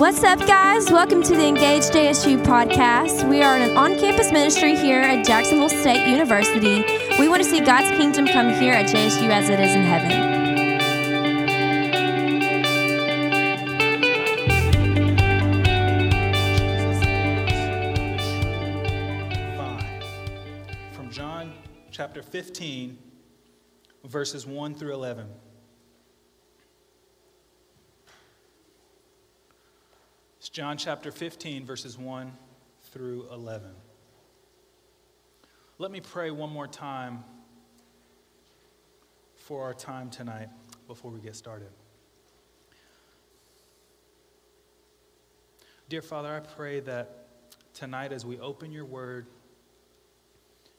What's 0.00 0.24
up, 0.24 0.38
guys? 0.46 0.90
Welcome 0.90 1.22
to 1.24 1.36
the 1.36 1.46
Engage 1.46 1.82
JSU 1.82 2.42
podcast. 2.42 3.28
We 3.28 3.42
are 3.42 3.54
an 3.54 3.76
on 3.76 3.98
campus 3.98 4.32
ministry 4.32 4.74
here 4.74 5.02
at 5.02 5.26
Jacksonville 5.26 5.68
State 5.68 6.08
University. 6.08 6.82
We 7.18 7.28
want 7.28 7.42
to 7.42 7.48
see 7.48 7.60
God's 7.60 7.90
kingdom 7.98 8.26
come 8.26 8.48
here 8.48 8.72
at 8.72 8.86
JSU 8.86 9.28
as 9.28 9.50
it 9.50 9.60
is 9.60 9.74
in 9.74 9.82
heaven. 9.82 10.38
From 20.94 21.10
John 21.10 21.52
chapter 21.90 22.22
15, 22.22 22.96
verses 24.04 24.46
1 24.46 24.76
through 24.76 24.94
11. 24.94 25.28
John 30.60 30.76
chapter 30.76 31.10
15, 31.10 31.64
verses 31.64 31.96
1 31.96 32.36
through 32.92 33.26
11. 33.32 33.70
Let 35.78 35.90
me 35.90 36.02
pray 36.02 36.30
one 36.30 36.50
more 36.50 36.66
time 36.66 37.24
for 39.36 39.64
our 39.64 39.72
time 39.72 40.10
tonight 40.10 40.50
before 40.86 41.10
we 41.10 41.20
get 41.20 41.34
started. 41.34 41.70
Dear 45.88 46.02
Father, 46.02 46.28
I 46.28 46.40
pray 46.40 46.80
that 46.80 47.28
tonight 47.72 48.12
as 48.12 48.26
we 48.26 48.38
open 48.38 48.70
your 48.70 48.84
word, 48.84 49.28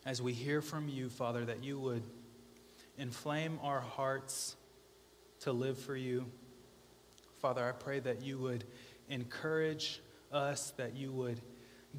as 0.06 0.22
we 0.22 0.32
hear 0.32 0.62
from 0.62 0.90
you, 0.90 1.10
Father, 1.10 1.44
that 1.46 1.64
you 1.64 1.80
would 1.80 2.04
inflame 3.00 3.58
our 3.64 3.82
hearts 3.82 4.56
to 5.40 5.52
live 5.52 5.80
for 5.80 5.96
you. 5.96 6.28
Father, 7.40 7.68
I 7.68 7.72
pray 7.72 8.00
that 8.02 8.22
you 8.22 8.38
would 8.38 8.64
encourage 9.12 10.02
us, 10.32 10.72
that 10.78 10.96
you 10.96 11.12
would 11.12 11.42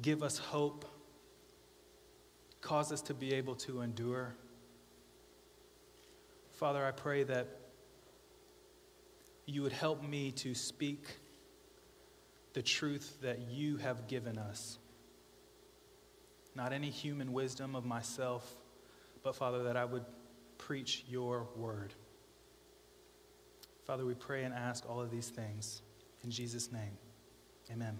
give 0.01 0.23
us 0.23 0.37
hope, 0.37 0.85
cause 2.61 2.91
us 2.91 3.01
to 3.03 3.13
be 3.13 3.33
able 3.33 3.55
to 3.55 3.81
endure. 3.81 4.35
Father, 6.51 6.83
I 6.85 6.91
pray 6.91 7.23
that 7.23 7.47
you 9.45 9.61
would 9.61 9.73
help 9.73 10.03
me 10.03 10.31
to 10.31 10.55
speak 10.55 11.05
the 12.53 12.61
truth 12.61 13.17
that 13.21 13.39
you 13.49 13.77
have 13.77 14.07
given 14.07 14.37
us. 14.37 14.77
Not 16.55 16.71
any 16.71 16.89
human 16.89 17.33
wisdom 17.33 17.75
of 17.75 17.85
myself, 17.85 18.55
but 19.23 19.35
Father, 19.35 19.63
that 19.63 19.75
I 19.75 19.85
would 19.85 20.05
preach 20.57 21.03
your 21.07 21.47
word. 21.55 21.93
Father, 23.85 24.05
we 24.05 24.13
pray 24.13 24.43
and 24.43 24.53
ask 24.53 24.87
all 24.89 25.01
of 25.01 25.11
these 25.11 25.29
things 25.29 25.81
in 26.23 26.31
Jesus' 26.31 26.71
name. 26.71 26.97
Amen. 27.73 27.97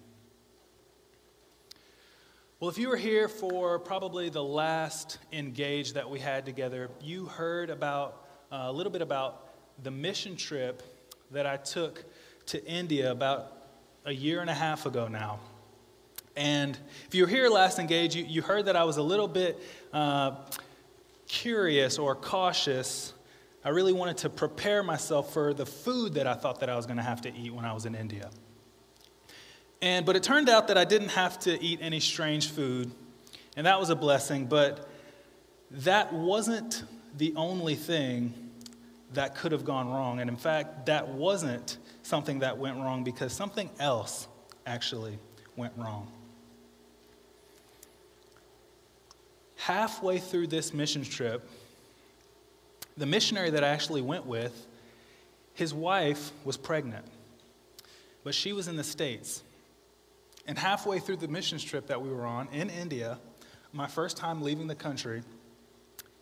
Well, 2.60 2.70
if 2.70 2.78
you 2.78 2.90
were 2.90 2.96
here 2.96 3.28
for 3.28 3.80
probably 3.80 4.30
the 4.30 4.44
last 4.44 5.18
engage 5.32 5.94
that 5.94 6.08
we 6.08 6.20
had 6.20 6.46
together, 6.46 6.92
you 7.02 7.26
heard 7.26 7.72
about 7.72 8.24
uh, 8.52 8.66
a 8.66 8.72
little 8.72 8.92
bit 8.92 9.02
about 9.02 9.50
the 9.82 9.90
mission 9.90 10.36
trip 10.36 10.84
that 11.32 11.48
I 11.48 11.58
took 11.58 12.06
to 12.48 12.64
India 12.68 13.10
about 13.10 13.52
a 14.06 14.12
year 14.12 14.42
and 14.42 14.50
a 14.50 14.54
half 14.54 14.86
ago 14.86 15.08
now. 15.08 15.40
And 16.36 16.78
if 17.08 17.16
you 17.16 17.24
were 17.24 17.30
here 17.30 17.50
last 17.50 17.80
engage, 17.80 18.16
you, 18.16 18.26
you 18.26 18.44
heard 18.44 18.66
that 18.66 18.76
I 18.76 18.84
was 18.84 18.98
a 18.98 19.04
little 19.04 19.28
bit 19.28 19.60
uh, 19.92 20.36
curious 21.28 21.98
or 21.98 22.16
cautious. 22.16 23.14
I 23.66 23.70
really 23.70 23.94
wanted 23.94 24.18
to 24.18 24.30
prepare 24.30 24.84
myself 24.84 25.34
for 25.34 25.52
the 25.52 25.66
food 25.66 26.14
that 26.14 26.28
I 26.28 26.36
thought 26.36 26.60
that 26.60 26.70
I 26.70 26.76
was 26.76 26.86
going 26.86 26.98
to 26.98 27.04
have 27.04 27.22
to 27.22 27.36
eat 27.36 27.52
when 27.52 27.66
I 27.66 27.74
was 27.74 27.88
in 27.88 27.96
India. 27.96 28.30
And, 29.84 30.06
but 30.06 30.16
it 30.16 30.24
turned 30.24 30.48
out 30.48 30.70
that 30.70 30.78
I 30.78 30.86
didn't 30.86 31.10
have 31.10 31.38
to 31.40 31.62
eat 31.62 31.80
any 31.82 32.00
strange 32.00 32.50
food, 32.50 32.90
and 33.58 33.68
that 33.68 33.82
was 33.82 33.90
a 33.90 33.98
blessing. 33.98 34.46
But 34.46 34.88
that 35.72 36.14
wasn't 36.14 36.86
the 37.18 37.34
only 37.36 37.76
thing 37.76 38.34
that 39.12 39.36
could 39.36 39.52
have 39.52 39.66
gone 39.66 39.90
wrong. 39.90 40.22
And 40.22 40.30
in 40.30 40.38
fact, 40.38 40.86
that 40.86 41.10
wasn't 41.10 41.78
something 42.02 42.40
that 42.40 42.58
went 42.58 42.78
wrong 42.78 43.04
because 43.04 43.34
something 43.34 43.70
else 43.78 44.30
actually 44.66 45.20
went 45.58 45.74
wrong. 45.76 46.10
Halfway 49.58 50.18
through 50.18 50.48
this 50.48 50.74
mission 50.74 51.04
trip, 51.04 51.46
the 52.96 53.06
missionary 53.06 53.50
that 53.50 53.66
I 53.66 53.68
actually 53.68 54.02
went 54.02 54.26
with, 54.26 54.66
his 55.56 55.74
wife 55.74 56.32
was 56.46 56.56
pregnant, 56.56 57.06
but 58.24 58.34
she 58.34 58.54
was 58.54 58.70
in 58.70 58.78
the 58.78 58.84
States. 58.86 59.44
And 60.46 60.58
halfway 60.58 61.00
through 61.00 61.18
the 61.18 61.28
mission 61.28 61.58
trip 61.58 61.88
that 61.88 62.02
we 62.02 62.10
were 62.10 62.26
on 62.26 62.48
in 62.52 62.70
India, 62.70 63.20
my 63.72 63.88
first 63.88 64.18
time 64.18 64.42
leaving 64.42 64.68
the 64.68 64.76
country, 64.76 65.24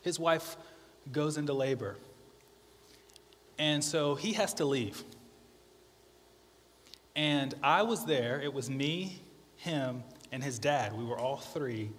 his 0.00 0.18
wife 0.18 0.56
goes 1.10 1.36
into 1.36 1.52
labor. 1.52 1.96
And 3.58 3.82
so 3.82 4.14
he 4.14 4.32
has 4.34 4.54
to 4.54 4.64
leave. 4.64 5.02
And 7.14 7.54
I 7.62 7.82
was 7.82 8.06
there. 8.06 8.40
It 8.40 8.52
was 8.52 8.70
me, 8.70 9.20
him, 9.56 10.02
and 10.30 10.42
his 10.42 10.58
dad. 10.58 10.96
We 10.96 11.04
were 11.04 11.18
all 11.18 11.36
three 11.36 11.90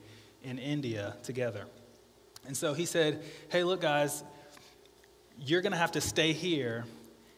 in 0.44 0.58
India 0.58 1.16
together. 1.24 1.66
And 2.46 2.58
so 2.58 2.74
he 2.74 2.86
said, 2.86 3.24
Hey, 3.50 3.64
look, 3.64 3.82
guys, 3.82 4.24
you're 5.40 5.62
going 5.62 5.72
to 5.72 5.78
have 5.78 5.92
to 5.92 6.02
stay 6.02 6.34
here 6.34 6.86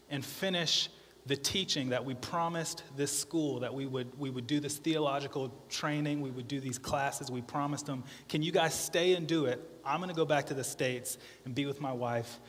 and 0.10 0.24
finish 0.24 0.90
the 1.26 1.36
teaching 1.36 1.90
that 1.90 2.06
we 2.06 2.14
promised 2.14 2.84
this 2.96 3.18
school 3.18 3.60
that 3.62 3.74
we 3.74 3.86
would, 3.88 4.18
we 4.20 4.30
would 4.30 4.46
do 4.46 4.60
this 4.60 4.78
theological 4.78 5.52
training, 5.70 6.22
we 6.22 6.30
would 6.30 6.48
do 6.48 6.60
these 6.60 6.78
classes, 6.78 7.32
we 7.32 7.42
promised 7.42 7.88
them. 7.88 8.04
Can 8.30 8.44
you 8.44 8.52
guys 8.52 8.74
stay 8.74 9.16
and 9.16 9.28
do 9.28 9.46
it? 9.46 9.60
I'm 9.84 10.00
going 10.00 10.10
to 10.10 10.16
go 10.16 10.26
back 10.26 10.48
to 10.48 10.54
the 10.54 10.64
States 10.64 11.18
and 11.46 11.56
be 11.56 11.66
with 11.66 11.82
my 11.82 11.94
wife 11.94 12.40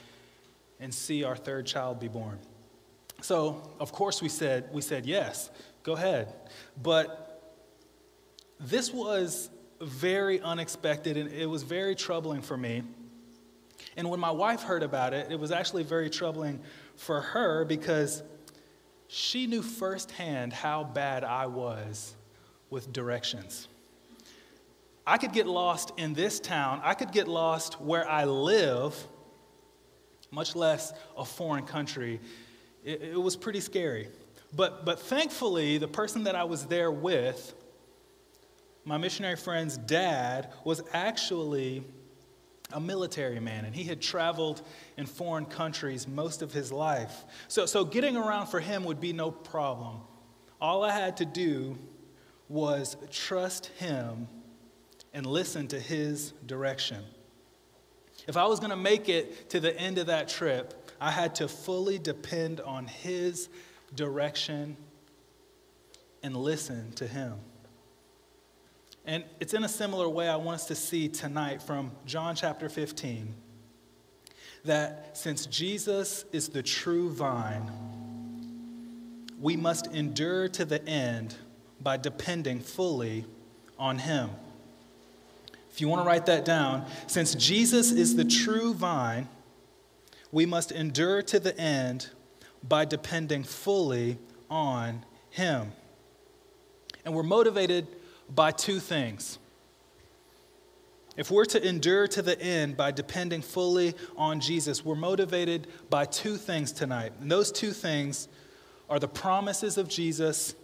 and 0.79 0.93
see 0.93 1.25
our 1.25 1.37
third 1.37 1.67
child 1.67 2.01
be 2.01 2.09
born. 2.09 2.39
So, 3.23 3.63
of 3.81 3.93
course, 3.93 4.21
we 4.21 4.29
said, 4.29 4.69
we 4.73 4.83
said 4.83 5.07
yes, 5.07 5.51
go 5.83 5.95
ahead. 5.95 6.35
But 6.83 7.55
this 8.61 8.93
was 8.93 9.49
very 9.81 10.41
unexpected 10.41 11.17
and 11.17 11.33
it 11.33 11.47
was 11.47 11.63
very 11.63 11.95
troubling 11.95 12.43
for 12.43 12.57
me. 12.59 12.83
And 13.97 14.11
when 14.11 14.21
my 14.21 14.31
wife 14.31 14.63
heard 14.63 14.83
about 14.83 15.15
it, 15.15 15.31
it 15.31 15.41
was 15.41 15.51
actually 15.51 15.83
very 15.83 16.11
troubling 16.11 16.61
for 16.97 17.23
her 17.23 17.65
because 17.65 18.23
she 19.09 19.47
knew 19.47 19.63
firsthand 19.63 20.53
how 20.53 20.85
bad 20.85 21.25
I 21.25 21.47
was 21.47 22.15
with 22.71 22.93
directions. 22.93 23.69
I 25.07 25.19
could 25.19 25.33
get 25.33 25.47
lost 25.47 25.93
in 25.97 26.15
this 26.15 26.41
town, 26.41 26.81
I 26.83 26.95
could 26.95 27.13
get 27.13 27.29
lost 27.29 27.81
where 27.81 28.09
I 28.09 28.25
live, 28.25 28.97
much 30.31 30.57
less 30.57 30.93
a 31.17 31.25
foreign 31.25 31.65
country. 31.65 32.21
It, 32.85 33.03
it, 33.03 33.21
was 33.21 33.37
pretty 33.37 33.61
scary. 33.61 34.09
But, 34.55 34.85
but 34.85 34.99
thankfully, 34.99 35.79
the 35.79 35.89
person 35.89 36.25
that 36.25 36.35
I 36.35 36.45
was 36.45 36.67
there 36.67 36.91
with, 36.91 37.55
my 38.85 38.97
missionary 38.97 39.37
friend's 39.37 39.77
dad, 39.77 40.53
was 40.65 40.83
actually 40.93 41.85
a 42.73 42.81
military 42.81 43.41
man, 43.41 43.65
and 43.65 43.75
he 43.75 43.85
had 43.85 44.01
traveled 44.01 44.63
in 44.97 45.07
foreign 45.07 45.47
countries 45.47 46.09
most 46.09 46.43
of 46.43 46.53
his 46.53 46.73
life. 46.73 47.25
So, 47.49 47.67
so 47.67 47.85
getting 47.85 48.17
around 48.17 48.49
for 48.49 48.61
him 48.61 48.85
would 48.85 49.01
be 49.01 49.13
no 49.13 49.31
problem. 49.31 50.01
All 50.61 50.83
I 50.83 50.93
had 50.93 51.19
to 51.19 51.25
do 51.25 51.79
was 52.49 52.97
trust 53.11 53.67
him 53.79 54.29
and 55.13 55.27
listen 55.27 55.69
to 55.69 55.81
his 55.81 56.33
direction. 56.47 57.05
If 58.27 58.37
I 58.37 58.47
was 58.47 58.59
going 58.59 58.71
to 58.71 58.77
make 58.77 59.09
it 59.09 59.51
to 59.51 59.61
the 59.61 59.79
end 59.79 59.99
of 59.99 60.07
that 60.07 60.29
trip, 60.29 60.91
I 61.01 61.11
had 61.11 61.37
to 61.37 61.49
fully 61.49 61.99
depend 61.99 62.61
on 62.61 62.87
his 62.87 63.49
direction 63.95 64.77
and 66.23 66.37
listen 66.37 66.93
to 66.93 67.07
him. 67.07 67.35
And 69.07 69.23
it's 69.39 69.55
in 69.55 69.63
a 69.63 69.69
similar 69.69 70.09
way 70.09 70.29
I 70.29 70.35
want 70.35 70.57
us 70.57 70.67
to 70.67 70.75
see 70.75 71.09
tonight 71.09 71.63
from 71.63 71.93
John 72.07 72.35
chapter 72.35 72.69
15 72.69 73.35
that 74.65 75.17
since 75.17 75.47
Jesus 75.47 76.25
is 76.33 76.49
the 76.49 76.63
true 76.63 77.09
vine, 77.11 77.71
we 79.41 79.57
must 79.57 79.87
endure 79.89 80.49
to 80.49 80.65
the 80.65 80.85
end 80.89 81.37
by 81.81 81.97
depending 81.97 82.59
fully 82.59 83.27
on 83.79 83.99
Him. 83.99 84.31
If 85.71 85.81
you 85.81 85.87
want 85.87 86.03
to 86.03 86.07
write 86.07 86.27
that 86.27 86.45
down, 86.45 86.87
since 87.07 87.37
Jesus 87.37 87.93
is 87.93 88.17
the 88.17 88.25
true 88.25 88.75
vine, 88.75 89.29
we 90.33 90.47
must 90.47 90.73
endure 90.73 91.23
to 91.23 91.39
the 91.39 91.57
end 91.57 92.11
by 92.67 92.85
depending 92.85 93.45
fully 93.45 94.19
on 94.51 95.05
Him. 95.31 95.71
And 97.05 97.15
we're 97.15 97.23
motivated 97.23 97.87
by 98.35 98.51
two 98.51 98.81
things. 98.81 99.39
If 101.17 101.31
we're 101.31 101.47
to 101.47 101.67
endure 101.67 102.07
to 102.09 102.23
the 102.23 102.39
end 102.41 102.77
by 102.77 102.91
depending 102.91 103.41
fully 103.41 103.95
on 104.17 104.41
Jesus, 104.41 104.85
we're 104.85 104.97
motivated 104.97 105.67
by 105.89 106.05
two 106.05 106.37
things 106.37 106.73
tonight. 106.73 107.13
And 107.21 107.31
those 107.31 107.51
two 107.51 107.73
things 107.73 108.29
are 108.91 108.99
the 108.99 109.09
promises 109.09 109.79
of 109.79 109.89
Jesus 109.89 110.55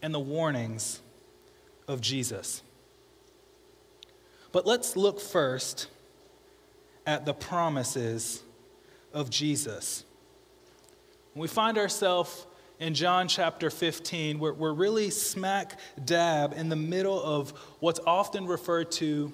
and 0.00 0.14
the 0.14 0.20
warnings 0.20 1.00
of 1.88 2.00
Jesus. 2.00 2.62
But 4.52 4.66
let's 4.66 4.96
look 4.96 5.20
first 5.20 5.88
at 7.06 7.24
the 7.26 7.34
promises 7.34 8.42
of 9.12 9.30
Jesus. 9.30 10.04
When 11.32 11.42
we 11.42 11.48
find 11.48 11.78
ourselves 11.78 12.46
in 12.82 12.94
John 12.94 13.28
chapter 13.28 13.70
15, 13.70 14.40
we're, 14.40 14.52
we're 14.54 14.72
really 14.72 15.08
smack 15.10 15.78
dab 16.04 16.52
in 16.52 16.68
the 16.68 16.74
middle 16.74 17.22
of 17.22 17.50
what's 17.78 18.00
often 18.04 18.44
referred 18.44 18.90
to 18.92 19.30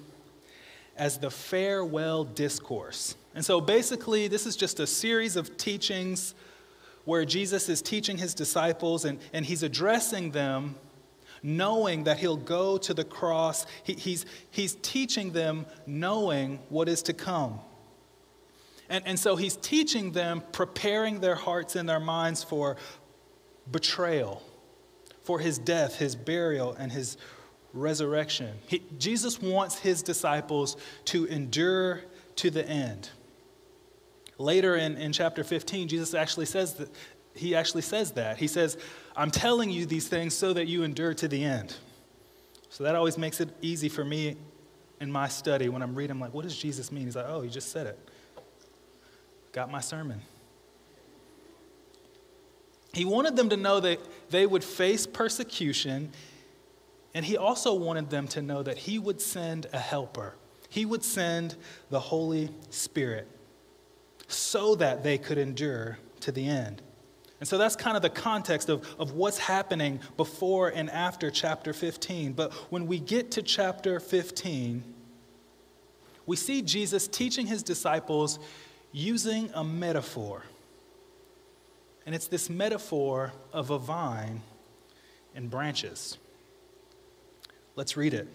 as 0.95 1.17
the 1.17 1.31
farewell 1.31 2.25
discourse. 2.25 3.15
And 3.33 3.43
so 3.43 3.59
basically, 3.59 4.27
this 4.27 4.45
is 4.45 4.55
just 4.55 4.79
a 4.79 4.85
series 4.85 5.35
of 5.35 5.57
teachings 5.57 6.35
where 7.05 7.25
Jesus 7.25 7.69
is 7.69 7.81
teaching 7.81 8.19
his 8.19 8.35
disciples 8.35 9.03
and, 9.03 9.17
and 9.33 9.43
he's 9.43 9.63
addressing 9.63 10.29
them 10.29 10.75
knowing 11.41 12.03
that 12.03 12.19
he'll 12.19 12.37
go 12.37 12.77
to 12.77 12.93
the 12.93 13.03
cross. 13.03 13.65
He, 13.83 13.93
he's, 13.93 14.27
he's 14.51 14.75
teaching 14.75 15.31
them 15.31 15.65
knowing 15.87 16.59
what 16.69 16.87
is 16.87 17.01
to 17.03 17.13
come. 17.13 17.61
And, 18.89 19.03
and 19.05 19.19
so 19.19 19.35
he's 19.35 19.55
teaching 19.55 20.11
them, 20.11 20.41
preparing 20.51 21.19
their 21.19 21.35
hearts 21.35 21.75
and 21.75 21.87
their 21.87 21.99
minds 21.99 22.43
for 22.43 22.75
betrayal, 23.71 24.41
for 25.23 25.39
his 25.39 25.57
death, 25.57 25.97
his 25.97 26.15
burial, 26.15 26.73
and 26.73 26.91
his 26.91 27.17
resurrection. 27.73 28.57
He, 28.67 28.83
Jesus 28.97 29.41
wants 29.41 29.79
his 29.79 30.01
disciples 30.01 30.77
to 31.05 31.25
endure 31.25 32.01
to 32.37 32.49
the 32.49 32.67
end. 32.67 33.09
Later 34.37 34.75
in, 34.75 34.97
in 34.97 35.11
chapter 35.11 35.43
15, 35.43 35.87
Jesus 35.87 36.13
actually 36.13 36.45
says 36.45 36.75
that 36.75 36.89
he 37.35 37.55
actually 37.55 37.83
says 37.83 38.13
that. 38.13 38.37
He 38.37 38.47
says, 38.47 38.77
I'm 39.15 39.31
telling 39.31 39.69
you 39.69 39.85
these 39.85 40.07
things 40.07 40.33
so 40.33 40.53
that 40.53 40.67
you 40.67 40.83
endure 40.83 41.13
to 41.13 41.27
the 41.27 41.43
end. 41.43 41.75
So 42.69 42.83
that 42.83 42.95
always 42.95 43.17
makes 43.17 43.39
it 43.39 43.49
easy 43.61 43.89
for 43.89 44.03
me 44.03 44.35
in 44.99 45.11
my 45.11 45.27
study 45.27 45.69
when 45.69 45.81
I'm 45.81 45.95
reading, 45.95 46.11
I'm 46.11 46.19
like, 46.19 46.33
what 46.33 46.43
does 46.43 46.57
Jesus 46.57 46.91
mean? 46.91 47.05
He's 47.05 47.15
like, 47.15 47.27
oh, 47.27 47.41
he 47.41 47.49
just 47.49 47.71
said 47.71 47.87
it. 47.87 47.99
Got 49.51 49.71
my 49.71 49.81
sermon. 49.81 50.21
He 52.93 53.05
wanted 53.05 53.35
them 53.35 53.49
to 53.49 53.57
know 53.57 53.79
that 53.79 53.99
they 54.29 54.45
would 54.45 54.63
face 54.63 55.05
persecution, 55.05 56.11
and 57.13 57.25
he 57.25 57.37
also 57.37 57.73
wanted 57.73 58.09
them 58.09 58.27
to 58.29 58.41
know 58.41 58.63
that 58.63 58.77
he 58.79 58.99
would 58.99 59.21
send 59.21 59.67
a 59.73 59.79
helper. 59.79 60.35
He 60.69 60.85
would 60.85 61.03
send 61.03 61.55
the 61.89 61.99
Holy 61.99 62.49
Spirit 62.69 63.27
so 64.27 64.75
that 64.75 65.03
they 65.03 65.17
could 65.17 65.37
endure 65.37 65.97
to 66.21 66.31
the 66.31 66.47
end. 66.47 66.81
And 67.39 67.47
so 67.47 67.57
that's 67.57 67.75
kind 67.75 67.95
of 67.95 68.03
the 68.03 68.09
context 68.09 68.69
of, 68.69 68.85
of 68.99 69.13
what's 69.13 69.37
happening 69.37 70.01
before 70.17 70.69
and 70.69 70.89
after 70.89 71.31
chapter 71.31 71.73
15. 71.73 72.33
But 72.33 72.53
when 72.69 72.85
we 72.85 72.99
get 72.99 73.31
to 73.31 73.41
chapter 73.41 73.99
15, 73.99 74.83
we 76.25 76.35
see 76.35 76.61
Jesus 76.61 77.07
teaching 77.07 77.47
his 77.47 77.63
disciples 77.63 78.39
using 78.91 79.49
a 79.53 79.63
metaphor. 79.63 80.43
And 82.09 82.15
it's 82.15 82.25
this 82.25 82.49
metaphor 82.49 83.33
of 83.53 83.69
a 83.69 83.77
vine 83.77 84.41
and 85.35 85.47
branches. 85.47 86.17
Let's 87.75 87.95
read 87.95 88.15
it. 88.15 88.27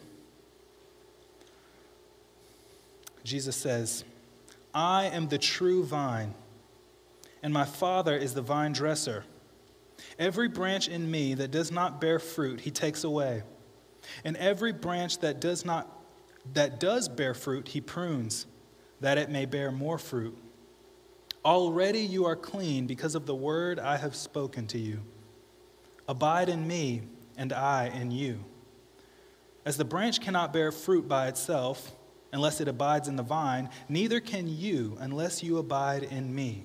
Jesus 3.25 3.57
says, 3.57 4.05
I 4.73 5.07
am 5.07 5.27
the 5.27 5.39
true 5.39 5.83
vine 5.83 6.35
and 7.43 7.53
my 7.53 7.65
Father 7.65 8.17
is 8.17 8.33
the 8.33 8.43
vine 8.43 8.73
dresser. 8.75 9.25
Every 10.21 10.47
branch 10.47 10.87
in 10.87 11.11
me 11.11 11.35
that 11.35 11.51
does 11.51 11.73
not 11.73 12.01
bear 12.01 12.21
fruit, 12.21 12.61
he 12.61 12.71
takes 12.71 13.03
away. 13.03 13.43
And 14.25 14.37
every 14.37 14.73
branch 14.73 15.19
that 15.19 15.41
does 15.41 15.65
not 15.65 15.91
that 16.53 16.79
does 16.79 17.09
bear 17.09 17.35
fruit, 17.35 17.67
he 17.67 17.81
prunes, 17.81 18.47
that 19.01 19.19
it 19.19 19.31
may 19.31 19.47
bear 19.47 19.73
more 19.73 19.99
fruit. 19.99 20.39
Already 21.45 22.01
you 22.01 22.25
are 22.25 22.37
clean 22.37 22.87
because 22.87 23.15
of 23.15 23.27
the 23.27 23.35
word 23.35 23.79
I 23.79 23.97
have 23.99 24.15
spoken 24.15 24.67
to 24.69 24.79
you. 24.79 25.01
Abide 26.09 26.49
in 26.49 26.67
me, 26.67 27.03
and 27.37 27.53
I 27.53 27.89
in 27.89 28.11
you. 28.11 28.45
As 29.65 29.77
the 29.77 29.85
branch 29.85 30.21
cannot 30.21 30.53
bear 30.53 30.73
fruit 30.73 31.09
by 31.09 31.29
itself 31.29 31.93
unless 32.33 32.61
it 32.61 32.69
abides 32.69 33.09
in 33.09 33.17
the 33.17 33.23
vine, 33.23 33.71
neither 33.89 34.21
can 34.21 34.47
you 34.49 34.97
unless 35.01 35.43
you 35.43 35.59
abide 35.59 36.03
in 36.03 36.35
me. 36.35 36.65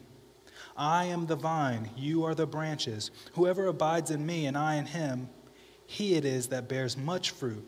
I 0.75 1.05
am 1.05 1.25
the 1.25 1.35
vine, 1.35 1.89
you 1.95 2.23
are 2.23 2.35
the 2.35 2.47
branches. 2.47 3.11
Whoever 3.33 3.67
abides 3.67 4.11
in 4.11 4.25
me 4.25 4.45
and 4.45 4.57
I 4.57 4.75
in 4.75 4.85
him, 4.85 5.29
he 5.85 6.15
it 6.15 6.25
is 6.25 6.47
that 6.47 6.69
bears 6.69 6.97
much 6.97 7.31
fruit. 7.31 7.67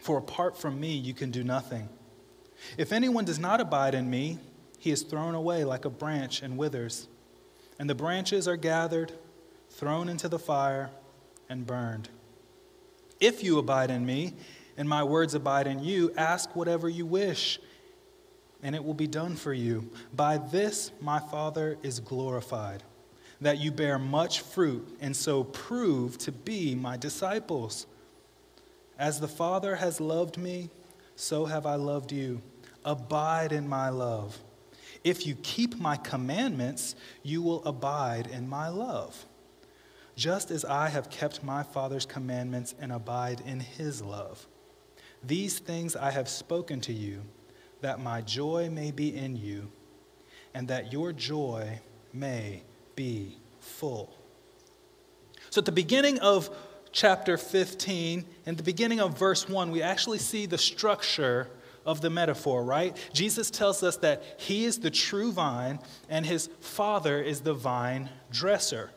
For 0.00 0.18
apart 0.18 0.56
from 0.56 0.78
me, 0.78 0.94
you 0.94 1.14
can 1.14 1.30
do 1.30 1.44
nothing. 1.44 1.88
If 2.76 2.92
anyone 2.92 3.24
does 3.24 3.38
not 3.38 3.60
abide 3.60 3.94
in 3.94 4.08
me, 4.08 4.38
he 4.84 4.90
is 4.90 5.00
thrown 5.00 5.34
away 5.34 5.64
like 5.64 5.86
a 5.86 5.90
branch 5.90 6.42
and 6.42 6.58
withers. 6.58 7.08
And 7.78 7.88
the 7.88 7.94
branches 7.94 8.46
are 8.46 8.58
gathered, 8.58 9.12
thrown 9.70 10.10
into 10.10 10.28
the 10.28 10.38
fire, 10.38 10.90
and 11.48 11.66
burned. 11.66 12.10
If 13.18 13.42
you 13.42 13.58
abide 13.58 13.90
in 13.90 14.04
me, 14.04 14.34
and 14.76 14.86
my 14.86 15.02
words 15.02 15.34
abide 15.34 15.66
in 15.66 15.82
you, 15.82 16.12
ask 16.18 16.54
whatever 16.54 16.86
you 16.86 17.06
wish 17.06 17.58
and 18.62 18.74
it 18.74 18.84
will 18.84 18.94
be 18.94 19.06
done 19.06 19.36
for 19.36 19.54
you. 19.54 19.90
By 20.14 20.36
this 20.36 20.92
my 21.00 21.18
Father 21.18 21.78
is 21.82 21.98
glorified, 21.98 22.82
that 23.40 23.58
you 23.58 23.70
bear 23.70 23.98
much 23.98 24.40
fruit, 24.40 24.98
and 25.00 25.16
so 25.16 25.44
prove 25.44 26.18
to 26.18 26.32
be 26.32 26.74
my 26.74 26.98
disciples. 26.98 27.86
As 28.98 29.18
the 29.18 29.28
Father 29.28 29.76
has 29.76 29.98
loved 29.98 30.36
me, 30.36 30.68
so 31.16 31.46
have 31.46 31.64
I 31.64 31.76
loved 31.76 32.12
you. 32.12 32.42
Abide 32.84 33.52
in 33.52 33.66
my 33.66 33.88
love. 33.88 34.38
If 35.04 35.26
you 35.26 35.34
keep 35.36 35.78
my 35.78 35.96
commandments, 35.96 36.96
you 37.22 37.42
will 37.42 37.62
abide 37.64 38.26
in 38.26 38.48
my 38.48 38.68
love, 38.68 39.26
just 40.16 40.50
as 40.50 40.64
I 40.64 40.88
have 40.88 41.10
kept 41.10 41.44
my 41.44 41.62
Father's 41.62 42.06
commandments 42.06 42.74
and 42.80 42.90
abide 42.90 43.42
in 43.44 43.60
his 43.60 44.00
love. 44.00 44.46
These 45.22 45.58
things 45.58 45.94
I 45.94 46.10
have 46.10 46.28
spoken 46.28 46.80
to 46.82 46.92
you 46.92 47.22
that 47.82 48.00
my 48.00 48.22
joy 48.22 48.70
may 48.70 48.90
be 48.90 49.14
in 49.14 49.36
you, 49.36 49.70
and 50.54 50.68
that 50.68 50.90
your 50.90 51.12
joy 51.12 51.80
may 52.14 52.62
be 52.96 53.36
full. 53.60 54.10
So, 55.50 55.58
at 55.58 55.66
the 55.66 55.72
beginning 55.72 56.18
of 56.20 56.48
chapter 56.92 57.36
15, 57.36 58.24
in 58.46 58.56
the 58.56 58.62
beginning 58.62 59.00
of 59.00 59.18
verse 59.18 59.48
1, 59.48 59.70
we 59.70 59.82
actually 59.82 60.18
see 60.18 60.46
the 60.46 60.56
structure 60.56 61.48
of 61.86 62.00
the 62.00 62.10
metaphor, 62.10 62.64
right? 62.64 62.96
Jesus 63.12 63.50
tells 63.50 63.82
us 63.82 63.96
that 63.98 64.22
he 64.38 64.64
is 64.64 64.78
the 64.78 64.90
true 64.90 65.32
vine 65.32 65.78
and 66.08 66.24
his 66.24 66.48
father 66.60 67.20
is 67.20 67.40
the 67.40 67.54
vine 67.54 68.08
dresser. 68.30 68.90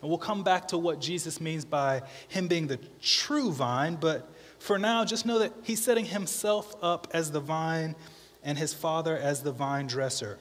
And 0.00 0.08
we'll 0.08 0.18
come 0.18 0.42
back 0.42 0.68
to 0.68 0.78
what 0.78 1.00
Jesus 1.00 1.40
means 1.40 1.64
by 1.64 2.02
him 2.28 2.48
being 2.48 2.66
the 2.66 2.78
true 3.00 3.52
vine, 3.52 3.96
but 3.96 4.30
for 4.58 4.78
now, 4.78 5.04
just 5.04 5.26
know 5.26 5.40
that 5.40 5.52
he's 5.62 5.82
setting 5.82 6.06
himself 6.06 6.74
up 6.82 7.08
as 7.12 7.30
the 7.30 7.40
vine 7.40 7.94
and 8.42 8.56
his 8.56 8.72
father 8.72 9.16
as 9.16 9.42
the 9.42 9.52
vine 9.52 9.86
dresser. 9.86 10.38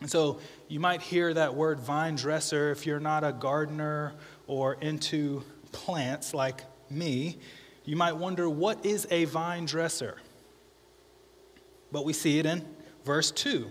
And 0.00 0.10
so 0.10 0.40
you 0.68 0.80
might 0.80 1.00
hear 1.00 1.32
that 1.32 1.54
word 1.54 1.80
vine 1.80 2.16
dresser 2.16 2.70
if 2.70 2.86
you're 2.86 3.00
not 3.00 3.24
a 3.24 3.32
gardener 3.32 4.14
or 4.46 4.74
into 4.74 5.42
plants 5.72 6.34
like 6.34 6.64
me. 6.90 7.38
You 7.84 7.96
might 7.96 8.16
wonder, 8.16 8.48
what 8.48 8.84
is 8.84 9.06
a 9.10 9.24
vine 9.24 9.64
dresser? 9.64 10.18
But 11.92 12.04
we 12.04 12.12
see 12.12 12.38
it 12.38 12.46
in 12.46 12.64
verse 13.04 13.30
2. 13.30 13.70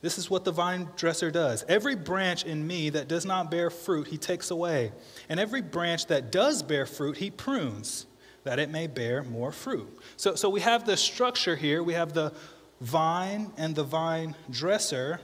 This 0.00 0.18
is 0.18 0.28
what 0.28 0.44
the 0.44 0.52
vine 0.52 0.88
dresser 0.96 1.30
does. 1.30 1.64
Every 1.66 1.94
branch 1.94 2.44
in 2.44 2.66
me 2.66 2.90
that 2.90 3.08
does 3.08 3.24
not 3.24 3.50
bear 3.50 3.70
fruit, 3.70 4.08
he 4.08 4.18
takes 4.18 4.50
away. 4.50 4.92
And 5.30 5.40
every 5.40 5.62
branch 5.62 6.06
that 6.06 6.30
does 6.30 6.62
bear 6.62 6.84
fruit, 6.84 7.16
he 7.16 7.30
prunes, 7.30 8.04
that 8.44 8.58
it 8.58 8.70
may 8.70 8.86
bear 8.86 9.22
more 9.22 9.50
fruit. 9.50 9.88
So, 10.18 10.34
so 10.34 10.50
we 10.50 10.60
have 10.60 10.84
the 10.84 10.96
structure 10.98 11.56
here. 11.56 11.82
We 11.82 11.94
have 11.94 12.12
the 12.12 12.34
vine 12.82 13.50
and 13.56 13.74
the 13.74 13.82
vine 13.82 14.36
dresser. 14.50 15.20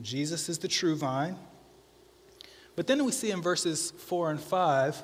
Jesus 0.00 0.48
is 0.48 0.58
the 0.58 0.68
true 0.68 0.96
vine. 0.96 1.36
But 2.76 2.86
then 2.86 3.04
we 3.04 3.12
see 3.12 3.30
in 3.30 3.42
verses 3.42 3.90
4 3.90 4.30
and 4.30 4.40
5 4.40 5.02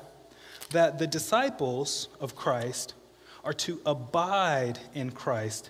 that 0.71 0.97
the 0.97 1.05
disciples 1.05 2.07
of 2.19 2.35
Christ 2.35 2.95
are 3.43 3.53
to 3.53 3.79
abide 3.85 4.79
in 4.93 5.11
Christ, 5.11 5.69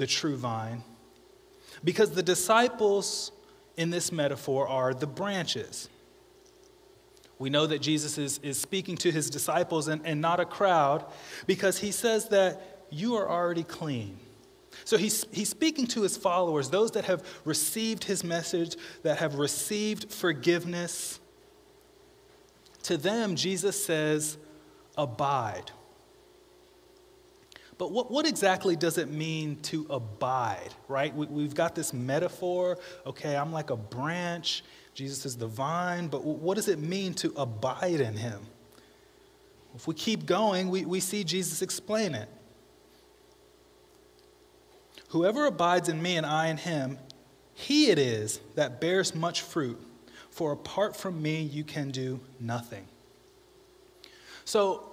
the 0.00 0.06
true 0.06 0.34
vine, 0.34 0.82
because 1.84 2.12
the 2.12 2.22
disciples 2.22 3.32
in 3.76 3.90
this 3.90 4.10
metaphor 4.10 4.66
are 4.66 4.94
the 4.94 5.06
branches. 5.06 5.90
We 7.38 7.50
know 7.50 7.66
that 7.66 7.80
Jesus 7.82 8.16
is, 8.16 8.38
is 8.38 8.58
speaking 8.58 8.96
to 8.96 9.12
his 9.12 9.28
disciples 9.28 9.88
and, 9.88 10.00
and 10.06 10.18
not 10.18 10.40
a 10.40 10.46
crowd 10.46 11.04
because 11.46 11.78
he 11.78 11.92
says 11.92 12.30
that 12.30 12.86
you 12.88 13.14
are 13.16 13.28
already 13.28 13.62
clean. 13.62 14.18
So 14.86 14.96
he's, 14.96 15.26
he's 15.32 15.50
speaking 15.50 15.86
to 15.88 16.00
his 16.00 16.16
followers, 16.16 16.70
those 16.70 16.92
that 16.92 17.04
have 17.04 17.22
received 17.44 18.04
his 18.04 18.24
message, 18.24 18.76
that 19.02 19.18
have 19.18 19.34
received 19.34 20.10
forgiveness. 20.10 21.20
To 22.84 22.96
them, 22.96 23.36
Jesus 23.36 23.84
says, 23.84 24.38
abide. 24.96 25.72
But 27.80 27.92
what, 27.92 28.10
what 28.10 28.26
exactly 28.26 28.76
does 28.76 28.98
it 28.98 29.10
mean 29.10 29.56
to 29.62 29.86
abide, 29.88 30.68
right? 30.86 31.16
We, 31.16 31.44
have 31.44 31.54
got 31.54 31.74
this 31.74 31.94
metaphor. 31.94 32.76
Okay, 33.06 33.34
I'm 33.34 33.54
like 33.54 33.70
a 33.70 33.76
branch, 33.76 34.62
Jesus 34.92 35.24
is 35.24 35.34
the 35.34 35.46
vine, 35.46 36.08
but 36.08 36.22
what 36.22 36.56
does 36.56 36.68
it 36.68 36.78
mean 36.78 37.14
to 37.14 37.32
abide 37.38 38.00
in 38.00 38.18
him? 38.18 38.42
If 39.74 39.88
we 39.88 39.94
keep 39.94 40.26
going, 40.26 40.68
we, 40.68 40.84
we 40.84 41.00
see 41.00 41.24
Jesus 41.24 41.62
explain 41.62 42.14
it. 42.14 42.28
Whoever 45.08 45.46
abides 45.46 45.88
in 45.88 46.02
me 46.02 46.18
and 46.18 46.26
I 46.26 46.48
in 46.48 46.58
him, 46.58 46.98
he 47.54 47.88
it 47.88 47.98
is 47.98 48.40
that 48.56 48.82
bears 48.82 49.14
much 49.14 49.40
fruit, 49.40 49.80
for 50.28 50.52
apart 50.52 50.96
from 50.96 51.22
me 51.22 51.40
you 51.40 51.64
can 51.64 51.90
do 51.90 52.20
nothing. 52.38 52.84
So, 54.44 54.89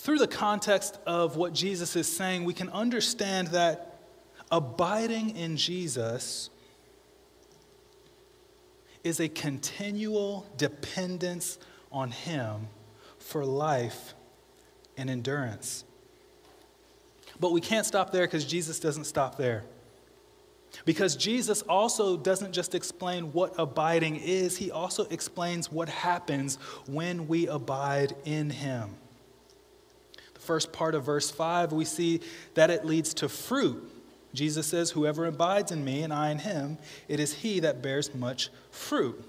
through 0.00 0.18
the 0.18 0.26
context 0.26 0.98
of 1.04 1.36
what 1.36 1.52
Jesus 1.52 1.94
is 1.94 2.08
saying, 2.10 2.44
we 2.44 2.54
can 2.54 2.70
understand 2.70 3.48
that 3.48 3.98
abiding 4.50 5.36
in 5.36 5.58
Jesus 5.58 6.48
is 9.04 9.20
a 9.20 9.28
continual 9.28 10.46
dependence 10.56 11.58
on 11.92 12.12
Him 12.12 12.68
for 13.18 13.44
life 13.44 14.14
and 14.96 15.10
endurance. 15.10 15.84
But 17.38 17.52
we 17.52 17.60
can't 17.60 17.84
stop 17.84 18.10
there 18.10 18.26
because 18.26 18.46
Jesus 18.46 18.80
doesn't 18.80 19.04
stop 19.04 19.36
there. 19.36 19.64
Because 20.86 21.14
Jesus 21.14 21.60
also 21.62 22.16
doesn't 22.16 22.52
just 22.52 22.74
explain 22.74 23.34
what 23.34 23.52
abiding 23.58 24.16
is, 24.16 24.56
he 24.56 24.70
also 24.70 25.04
explains 25.08 25.70
what 25.70 25.90
happens 25.90 26.56
when 26.86 27.28
we 27.28 27.48
abide 27.48 28.14
in 28.24 28.48
him 28.48 28.96
first 30.50 30.72
part 30.72 30.96
of 30.96 31.04
verse 31.04 31.30
5, 31.30 31.70
we 31.70 31.84
see 31.84 32.20
that 32.54 32.70
it 32.70 32.84
leads 32.84 33.14
to 33.14 33.28
fruit. 33.28 33.88
Jesus 34.34 34.66
says, 34.66 34.90
Whoever 34.90 35.26
abides 35.26 35.70
in 35.70 35.84
me 35.84 36.02
and 36.02 36.12
I 36.12 36.32
in 36.32 36.38
him, 36.38 36.76
it 37.06 37.20
is 37.20 37.34
he 37.34 37.60
that 37.60 37.82
bears 37.82 38.12
much 38.16 38.50
fruit. 38.72 39.24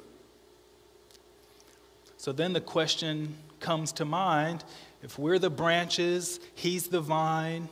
So 2.17 2.31
then 2.31 2.53
the 2.53 2.59
question 2.61 3.35
comes 3.59 3.91
to 3.93 4.03
mind 4.03 4.63
if 5.03 5.19
we're 5.19 5.37
the 5.37 5.51
branches, 5.51 6.39
he's 6.55 6.87
the 6.87 7.01
vine, 7.01 7.69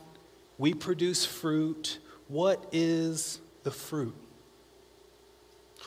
we 0.56 0.72
produce 0.72 1.26
fruit, 1.26 1.98
what 2.28 2.64
is 2.70 3.40
the 3.64 3.72
fruit? 3.72 4.14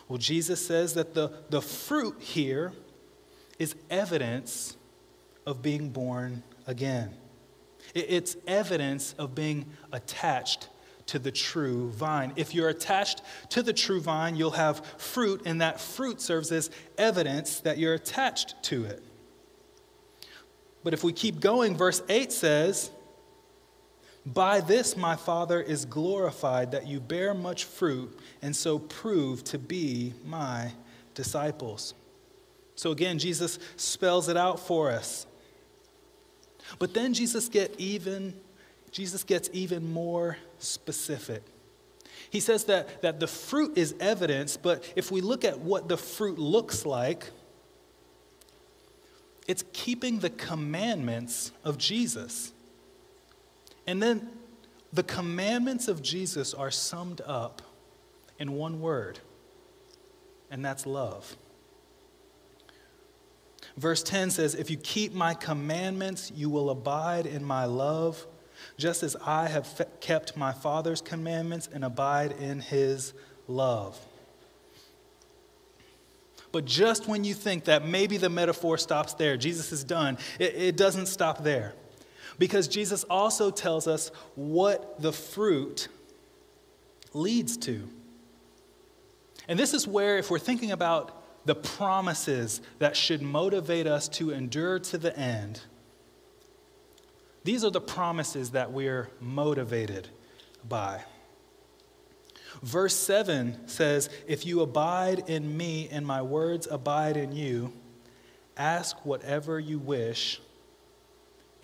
Well, 0.10 0.20
Jesus 0.20 0.68
says 0.68 0.96
that 0.96 1.14
the, 1.14 1.32
the 1.50 1.62
fruit 1.62 2.18
here 2.20 2.74
is 3.58 3.74
evidence 3.90 4.76
of 5.46 5.62
being 5.62 5.92
born 5.92 6.44
again. 6.68 7.14
It's 7.94 8.36
evidence 8.48 9.14
of 9.18 9.36
being 9.36 9.66
attached 9.92 10.70
to 11.08 11.20
the 11.20 11.32
true 11.32 11.92
vine. 11.92 12.34
If 12.36 12.56
you're 12.56 12.70
attached 12.70 13.22
to 13.50 13.62
the 13.62 13.74
true 13.74 14.02
vine, 14.02 14.36
you'll 14.36 14.52
have 14.52 14.86
fruit, 14.98 15.42
and 15.46 15.62
that 15.62 15.80
fruit 15.80 16.22
serves 16.22 16.52
as 16.52 16.70
evidence 16.98 17.60
that 17.62 17.78
you're 17.78 17.94
attached 17.94 18.56
to 18.64 18.86
it. 18.86 19.04
But 20.84 20.94
if 20.94 21.04
we 21.04 21.14
keep 21.14 21.40
going, 21.40 21.76
verse 21.76 22.02
8 22.10 22.32
says, 22.32 22.92
By 24.26 24.62
this 24.62 24.98
my 24.98 25.16
Father 25.16 25.62
is 25.62 25.86
glorified, 25.86 26.72
that 26.72 26.88
you 26.88 27.00
bear 27.00 27.34
much 27.34 27.66
fruit, 27.66 28.18
and 28.42 28.56
so 28.56 28.80
prove 28.80 29.44
to 29.46 29.58
be 29.58 30.14
my 30.26 30.72
disciples. 31.14 31.94
So 32.76 32.92
again, 32.92 33.20
Jesus 33.20 33.60
spells 33.76 34.30
it 34.30 34.38
out 34.38 34.60
for 34.60 34.92
us. 34.92 35.28
But 36.80 36.94
then 36.94 37.14
Jesus 37.14 37.50
get 37.50 37.76
even 37.78 38.34
Jesus 38.94 39.24
gets 39.24 39.50
even 39.54 39.92
more 39.92 40.38
specific. 40.60 41.44
He 42.30 42.40
says 42.40 42.66
that, 42.66 43.02
that 43.02 43.20
the 43.20 43.28
fruit 43.28 43.78
is 43.78 43.96
evidence, 44.00 44.56
but 44.56 44.92
if 44.96 45.12
we 45.12 45.20
look 45.20 45.44
at 45.44 45.60
what 45.60 45.90
the 45.90 45.98
fruit 45.98 46.38
looks 46.38 46.86
like, 46.86 47.32
it's 49.48 49.64
keeping 49.74 50.20
the 50.20 50.30
commandments 50.30 51.52
of 51.64 51.78
Jesus. 51.78 52.54
And 53.88 54.02
then 54.02 54.30
the 54.94 55.04
commandments 55.04 55.88
of 55.88 56.02
Jesus 56.02 56.54
are 56.54 56.72
summed 56.72 57.22
up 57.26 57.62
in 58.40 58.54
one 58.54 58.80
word, 58.80 59.20
and 60.52 60.64
that's 60.64 60.86
love. 60.86 61.36
Verse 63.78 64.04
10 64.04 64.30
says, 64.30 64.56
If 64.56 64.70
you 64.70 64.78
keep 64.78 65.14
my 65.14 65.34
commandments, 65.34 66.32
you 66.36 66.50
will 66.50 66.70
abide 66.70 67.26
in 67.26 67.44
my 67.44 67.66
love, 67.66 68.26
just 68.78 69.04
as 69.04 69.16
I 69.26 69.48
have 69.48 69.88
kept 70.00 70.38
my 70.38 70.52
Father's 70.52 71.02
commandments 71.02 71.68
and 71.74 71.84
abide 71.84 72.34
in 72.34 72.60
his 72.60 73.14
love. 73.48 74.00
But 76.52 76.66
just 76.66 77.08
when 77.08 77.24
you 77.24 77.34
think 77.34 77.66
that 77.66 77.86
maybe 77.86 78.18
the 78.18 78.30
metaphor 78.30 78.78
stops 78.78 79.16
there, 79.16 79.38
Jesus 79.38 79.72
is 79.72 79.84
done, 79.84 80.20
it, 80.38 80.54
it 80.56 80.78
doesn't 80.78 81.08
stop 81.08 81.44
there. 81.44 81.74
Because 82.38 82.68
Jesus 82.68 83.04
also 83.06 83.50
tells 83.52 83.88
us 83.88 84.10
what 84.36 85.02
the 85.02 85.12
fruit 85.12 85.88
leads 87.14 87.58
to. 87.58 87.90
And 89.48 89.58
this 89.58 89.74
is 89.74 89.88
where, 89.88 90.18
if 90.18 90.30
we're 90.32 90.40
thinking 90.40 90.72
about 90.72 91.23
the 91.46 91.56
promises 91.56 92.62
that 92.80 92.96
should 92.96 93.22
motivate 93.22 93.88
us 93.88 94.08
to 94.08 94.32
endure 94.32 94.80
to 94.80 94.98
the 94.98 95.18
end. 95.18 95.62
These 97.44 97.64
are 97.66 97.72
the 97.72 97.82
promises 97.82 98.52
that 98.52 98.72
we're 98.72 99.10
motivated 99.20 100.08
by. 100.68 101.04
Verse 102.62 102.96
7 102.96 103.68
says, 103.68 104.10
If 104.28 104.46
you 104.46 104.62
abide 104.62 105.28
in 105.28 105.58
me 105.58 105.90
and 105.92 106.06
my 106.06 106.22
words 106.22 106.68
abide 106.70 107.18
in 107.18 107.34
you, 107.34 107.74
ask 108.56 109.06
whatever 109.06 109.60
you 109.60 109.80
wish, 109.80 110.40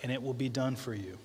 and 0.04 0.12
it 0.12 0.22
will 0.22 0.34
be 0.34 0.50
done 0.50 0.76
for 0.76 0.94
you. 0.94 1.18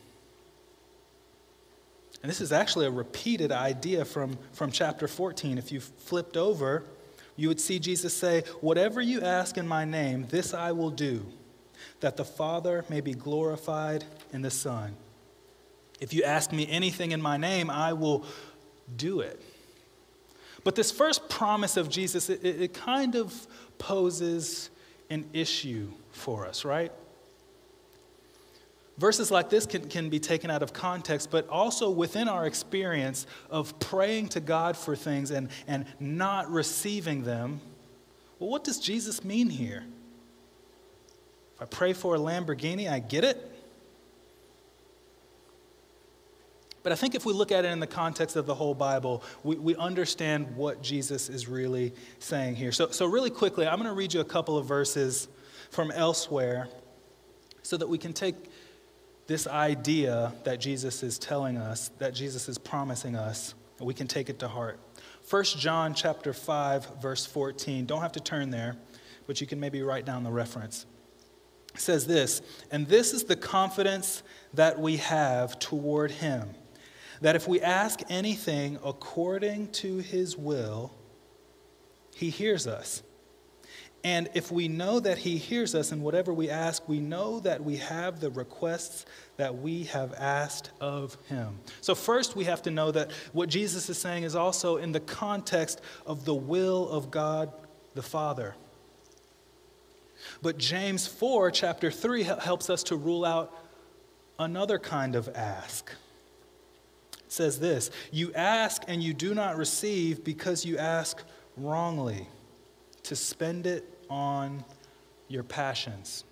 And 2.23 2.31
this 2.31 2.41
is 2.41 2.53
actually 2.53 2.87
a 2.87 2.91
repeated 2.91 3.53
idea 3.53 4.05
from, 4.05 4.39
from 4.53 4.71
chapter 4.71 5.09
14. 5.09 5.59
If 5.59 5.73
you 5.73 5.81
flipped 5.81 6.37
over, 6.37 6.85
you 7.37 7.49
would 7.49 7.61
see 7.61 7.79
Jesus 7.79 8.15
say, 8.15 8.43
Whatever 8.61 9.01
you 9.01 9.21
ask 9.21 9.57
in 9.57 9.67
my 9.67 9.85
name, 9.85 10.27
this 10.29 10.55
I 10.55 10.73
will 10.73 10.91
do, 10.91 11.27
that 12.01 12.17
the 12.17 12.25
Father 12.25 12.85
may 12.89 13.01
be 13.01 13.13
glorified 13.13 14.05
in 14.33 14.43
the 14.43 14.51
Son. 14.51 14.97
If 16.01 16.13
you 16.13 16.23
ask 16.23 16.53
me 16.53 16.69
anything 16.69 17.13
in 17.13 17.23
my 17.23 17.37
name, 17.37 17.71
I 17.71 17.93
will 17.93 18.25
do 18.97 19.21
it. 19.21 19.41
But 20.65 20.75
this 20.75 20.91
first 20.91 21.29
promise 21.29 21.77
of 21.77 21.89
Jesus, 21.89 22.31
it, 22.31 22.45
it 22.45 22.75
kind 22.75 23.15
of 23.15 23.47
poses 23.79 24.71
an 25.11 25.29
issue 25.33 25.91
for 26.11 26.47
us, 26.47 26.65
right? 26.65 26.91
Verses 28.97 29.31
like 29.31 29.51
this 29.51 29.67
can, 29.67 29.89
can 29.89 30.09
be 30.09 30.21
taken 30.21 30.51
out 30.51 30.63
of 30.63 30.73
context, 30.73 31.31
but 31.31 31.49
also 31.49 31.91
within 31.91 32.29
our 32.29 32.47
experience 32.47 33.27
of 33.51 33.77
praying 33.81 34.29
to 34.29 34.41
God 34.41 34.77
for 34.77 34.95
things 34.95 35.33
and, 35.33 35.49
and 35.67 35.87
not 35.99 36.49
receiving 36.51 37.25
them. 37.25 37.61
Well, 38.39 38.51
what 38.51 38.63
does 38.63 38.79
Jesus 38.79 39.25
mean 39.25 39.51
here? 39.51 39.85
If 41.57 41.63
I 41.63 41.65
pray 41.65 41.93
for 41.93 42.15
a 42.15 42.19
Lamborghini, 42.19 42.89
I 42.89 43.01
get 43.01 43.25
it. 43.25 43.51
But 46.85 46.93
I 46.93 46.97
think 46.97 47.15
if 47.15 47.25
we 47.25 47.33
look 47.33 47.51
at 47.51 47.65
it 47.65 47.73
in 47.73 47.81
the 47.81 47.87
context 47.87 48.37
of 48.37 48.47
the 48.47 48.55
whole 48.55 48.75
Bible, 48.75 49.25
we, 49.43 49.57
we 49.57 49.75
understand 49.75 50.55
what 50.55 50.83
Jesus 50.83 51.29
is 51.31 51.49
really 51.49 51.95
saying 52.19 52.57
here. 52.57 52.73
So, 52.73 52.91
so 52.91 53.07
really 53.07 53.31
quickly, 53.31 53.67
I'm 53.67 53.79
going 53.79 53.89
to 53.89 53.95
read 53.95 54.13
you 54.13 54.21
a 54.21 54.25
couple 54.25 54.59
of 54.59 54.67
verses 54.67 55.29
from 55.71 55.91
elsewhere 55.91 56.69
so 57.63 57.79
that 57.79 57.89
we 57.89 57.97
can 57.97 58.13
take 58.13 58.35
this 59.27 59.47
idea 59.47 60.33
that 60.45 60.61
Jesus 60.61 61.03
is 61.03 61.19
telling 61.19 61.57
us, 61.57 61.91
that 61.99 62.15
Jesus 62.15 62.49
is 62.49 62.59
promising 62.59 63.17
us, 63.17 63.55
we 63.81 63.95
can 63.95 64.07
take 64.07 64.29
it 64.29 64.39
to 64.41 64.49
heart. 64.49 64.79
1 65.29 65.45
John 65.45 65.95
chapter 65.95 66.33
5 66.33 67.01
verse 67.01 67.27
14. 67.27 67.87
Don't 67.87 68.03
have 68.03 68.13
to 68.13 68.21
turn 68.21 68.51
there, 68.51 68.77
but 69.27 69.41
you 69.41 69.47
can 69.47 69.59
maybe 69.59 69.83
write 69.83 70.05
down 70.05 70.25
the 70.25 70.31
reference. 70.31 70.87
It 71.75 71.81
says 71.81 72.07
this, 72.07 72.41
and 72.71 72.87
this 72.87 73.13
is 73.13 73.25
the 73.25 73.37
confidence 73.37 74.23
that 74.53 74.79
we 74.79 74.99
have 74.99 75.59
toward 75.59 76.13
him, 76.13 76.51
that 77.21 77.35
if 77.35 77.49
we 77.49 77.61
ask 77.61 78.01
anything 78.09 78.79
according 78.85 79.73
to 79.73 79.99
his 79.99 80.37
will, 80.37 80.93
he 82.15 82.31
hears 82.31 82.67
us. 82.67 83.03
And 84.05 84.29
if 84.35 84.53
we 84.53 84.69
know 84.69 85.01
that 85.01 85.17
He 85.17 85.39
hears 85.39 85.75
us 85.75 85.91
in 85.91 86.03
whatever 86.03 86.33
we 86.33 86.51
ask, 86.51 86.87
we 86.87 87.01
know 87.01 87.41
that 87.41 87.65
we 87.65 87.79
have 87.79 88.21
the 88.21 88.31
requests 88.31 89.07
that 89.39 89.57
we 89.57 89.85
have 89.85 90.13
asked 90.15 90.71
of 90.79 91.17
Him. 91.27 91.59
So, 91.81 91.95
first, 91.95 92.37
we 92.37 92.45
have 92.45 92.61
to 92.63 92.71
know 92.71 92.91
that 92.91 93.11
what 93.33 93.49
Jesus 93.49 93.89
is 93.89 93.97
saying 93.97 94.25
is 94.25 94.37
also 94.37 94.77
in 94.77 94.93
the 94.93 95.01
context 95.01 95.81
of 96.05 96.27
the 96.27 96.35
will 96.35 96.89
of 96.91 97.11
God 97.11 97.51
the 97.95 98.03
Father. 98.03 98.55
But 100.43 100.59
James 100.59 101.07
4, 101.07 101.51
chapter 101.51 101.91
3, 101.91 102.25
helps 102.25 102.69
us 102.69 102.83
to 102.85 102.97
rule 102.97 103.25
out 103.25 103.57
another 104.39 104.79
kind 104.79 105.17
of 105.17 105.29
ask. 105.35 105.91
It 107.25 107.33
says 107.33 107.59
this 107.59 107.91
You 108.11 108.35
ask 108.35 108.83
and 108.87 109.03
you 109.03 109.15
do 109.15 109.35
not 109.35 109.57
receive 109.57 110.25
because 110.25 110.67
you 110.67 110.77
ask 110.77 111.23
wrongly 111.57 112.29
to 113.05 113.17
spend 113.17 113.67
it 113.67 113.94
on 114.09 114.65
your 115.29 115.43
passions. 115.43 116.25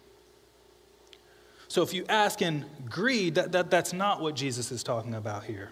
So 1.69 1.83
if 1.83 1.95
you 1.95 2.05
ask 2.09 2.43
in 2.43 2.67
greed, 2.91 3.37
that, 3.37 3.53
that, 3.53 3.71
that's 3.71 3.95
not 3.95 4.21
what 4.21 4.35
Jesus 4.35 4.71
is 4.71 4.83
talking 4.83 5.15
about 5.15 5.45
here. 5.45 5.71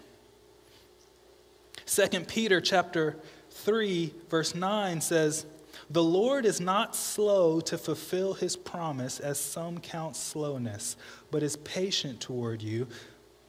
2 1.85 2.07
Peter 2.21 2.59
chapter 2.61 3.17
3 3.51 4.13
verse 4.29 4.55
9 4.55 5.01
says, 5.01 5.45
"The 5.89 6.01
Lord 6.01 6.45
is 6.45 6.59
not 6.59 6.95
slow 6.95 7.59
to 7.61 7.77
fulfill 7.77 8.33
his 8.33 8.55
promise 8.55 9.19
as 9.19 9.39
some 9.39 9.79
count 9.79 10.15
slowness, 10.15 10.95
but 11.29 11.43
is 11.43 11.57
patient 11.57 12.19
toward 12.21 12.61
you, 12.61 12.87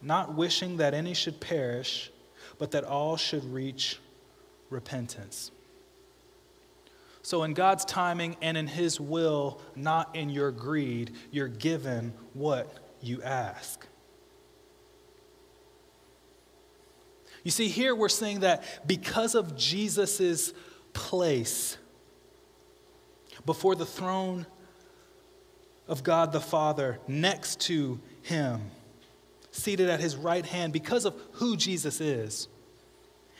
not 0.01 0.35
wishing 0.35 0.77
that 0.77 0.93
any 0.93 1.13
should 1.13 1.39
perish, 1.39 2.11
but 2.59 2.71
that 2.71 2.83
all 2.83 3.17
should 3.17 3.45
reach 3.45 3.99
repentance." 4.69 5.52
So, 7.25 7.43
in 7.43 7.53
God's 7.53 7.85
timing 7.85 8.35
and 8.41 8.57
in 8.57 8.67
His 8.67 8.99
will, 8.99 9.61
not 9.75 10.13
in 10.13 10.29
your 10.29 10.51
greed, 10.51 11.15
you're 11.31 11.47
given 11.47 12.13
what 12.33 12.77
you 12.99 13.23
ask. 13.23 13.87
You 17.45 17.51
see, 17.51 17.69
here 17.69 17.95
we're 17.95 18.09
saying 18.09 18.41
that 18.41 18.85
because 18.85 19.35
of 19.35 19.55
Jesus' 19.55 20.53
place 20.91 21.77
before 23.45 23.75
the 23.75 23.85
throne 23.85 24.45
of 25.87 26.03
God 26.03 26.33
the 26.33 26.41
Father, 26.41 26.99
next 27.07 27.61
to 27.61 28.01
Him, 28.21 28.69
seated 29.51 29.89
at 29.89 30.01
His 30.01 30.17
right 30.17 30.45
hand, 30.45 30.73
because 30.73 31.05
of 31.05 31.15
who 31.33 31.55
Jesus 31.55 32.01
is, 32.01 32.49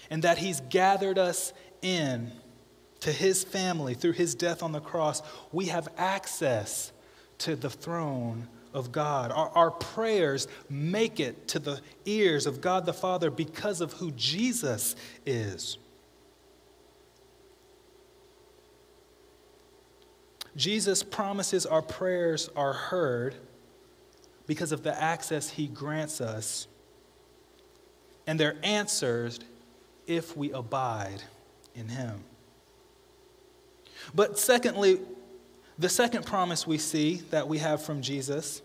and 0.09 0.23
that 0.23 0.37
He's 0.37 0.61
gathered 0.69 1.17
us 1.17 1.51
in 1.81 2.31
to 3.03 3.11
his 3.11 3.43
family 3.43 3.93
through 3.93 4.13
his 4.13 4.33
death 4.33 4.63
on 4.63 4.71
the 4.71 4.79
cross, 4.79 5.21
we 5.51 5.65
have 5.65 5.89
access 5.97 6.93
to 7.39 7.53
the 7.53 7.69
throne 7.69 8.47
of 8.73 8.93
God. 8.93 9.29
Our, 9.29 9.49
our, 9.49 9.71
prayers 9.71 10.47
make 10.69 11.19
it 11.19 11.49
to 11.49 11.59
the 11.59 11.81
ears 12.05 12.45
of 12.45 12.61
God 12.61 12.85
the 12.85 12.93
Father 12.93 13.29
because 13.29 13.81
of 13.81 13.91
who 13.91 14.11
Jesus 14.11 14.95
is. 15.25 15.77
Jesus 20.55 21.03
promises 21.03 21.65
our 21.65 21.81
prayers 21.81 22.49
are 22.55 22.73
heard 22.73 23.35
because 24.47 24.71
of 24.71 24.81
the 24.81 24.97
access 24.97 25.49
he 25.49 25.67
grants 25.67 26.21
us, 26.21 26.67
and 28.25 28.39
they're 28.39 28.55
answered 28.63 29.43
if 30.07 30.37
we 30.37 30.53
abide 30.53 31.21
in 31.75 31.89
him. 31.89 32.23
But 34.13 34.39
secondly, 34.39 34.99
the 35.77 35.89
second 35.89 36.25
promise 36.25 36.67
we 36.67 36.77
see 36.77 37.15
that 37.31 37.47
we 37.47 37.57
have 37.59 37.83
from 37.83 38.01
Jesus 38.01 38.61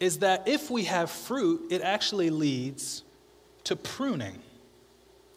is 0.00 0.18
that 0.20 0.46
if 0.48 0.70
we 0.70 0.84
have 0.84 1.10
fruit, 1.10 1.66
it 1.70 1.82
actually 1.82 2.30
leads 2.30 3.04
to 3.64 3.76
pruning. 3.76 4.40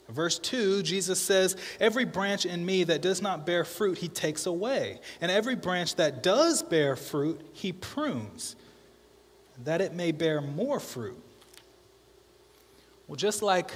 Verse 0.09 0.39
2, 0.39 0.83
Jesus 0.83 1.19
says, 1.19 1.57
Every 1.79 2.05
branch 2.05 2.45
in 2.45 2.65
me 2.65 2.85
that 2.85 3.01
does 3.01 3.21
not 3.21 3.45
bear 3.45 3.65
fruit, 3.65 3.97
he 3.97 4.07
takes 4.07 4.45
away. 4.45 4.99
And 5.19 5.29
every 5.29 5.55
branch 5.55 5.95
that 5.95 6.23
does 6.23 6.63
bear 6.63 6.95
fruit, 6.95 7.41
he 7.53 7.73
prunes, 7.73 8.55
that 9.63 9.81
it 9.81 9.93
may 9.93 10.11
bear 10.11 10.39
more 10.39 10.79
fruit. 10.79 11.21
Well, 13.07 13.17
just 13.17 13.41
like 13.41 13.71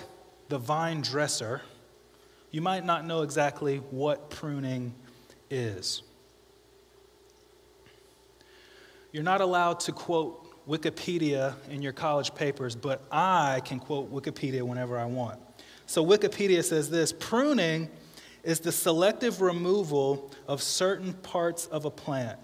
the 0.48 0.58
vine 0.58 1.02
dresser, 1.02 1.62
you 2.50 2.62
might 2.62 2.86
not 2.86 3.06
know 3.06 3.24
exactly 3.24 3.78
what 3.78 4.30
pruning 4.30 4.94
is. 5.52 6.04
You're 9.12 9.24
not 9.24 9.42
allowed 9.42 9.82
to 9.82 9.92
quote 9.92 10.48
Wikipedia 10.68 11.56
in 11.70 11.82
your 11.82 11.92
college 11.92 12.34
papers, 12.34 12.76
but 12.76 13.04
I 13.12 13.62
can 13.66 13.80
quote 13.80 14.12
Wikipedia 14.12 14.62
whenever 14.62 14.98
I 14.98 15.06
want. 15.06 15.40
So 15.86 16.06
Wikipedia 16.06 16.64
says 16.64 16.90
this 16.90 17.12
pruning 17.12 17.90
is 18.44 18.60
the 18.60 18.72
selective 18.72 19.42
removal 19.42 20.32
of 20.48 20.62
certain 20.62 21.14
parts 21.14 21.68
of 21.68 21.86
a 21.86 21.92
plant, 21.92 22.40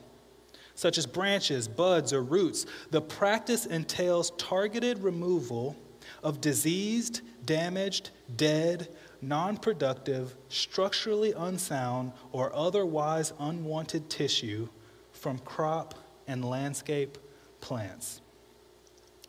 such 0.76 0.98
as 0.98 1.06
branches, 1.06 1.68
buds, 1.68 2.12
or 2.12 2.22
roots. 2.22 2.66
The 2.92 3.02
practice 3.02 3.66
entails 3.66 4.32
targeted 4.38 5.00
removal 5.00 5.76
of 6.24 6.42
diseased, 6.42 7.22
damaged, 7.46 8.10
dead, 8.36 8.90
non 9.22 9.58
productive, 9.58 10.36
structurally 10.50 11.34
unsound, 11.34 12.12
or 12.32 12.56
otherwise 12.56 13.34
unwanted 13.40 14.10
tissue 14.10 14.68
from 15.12 15.40
crop 15.40 15.96
and 16.28 16.44
landscape 16.44 17.18
plants. 17.62 18.22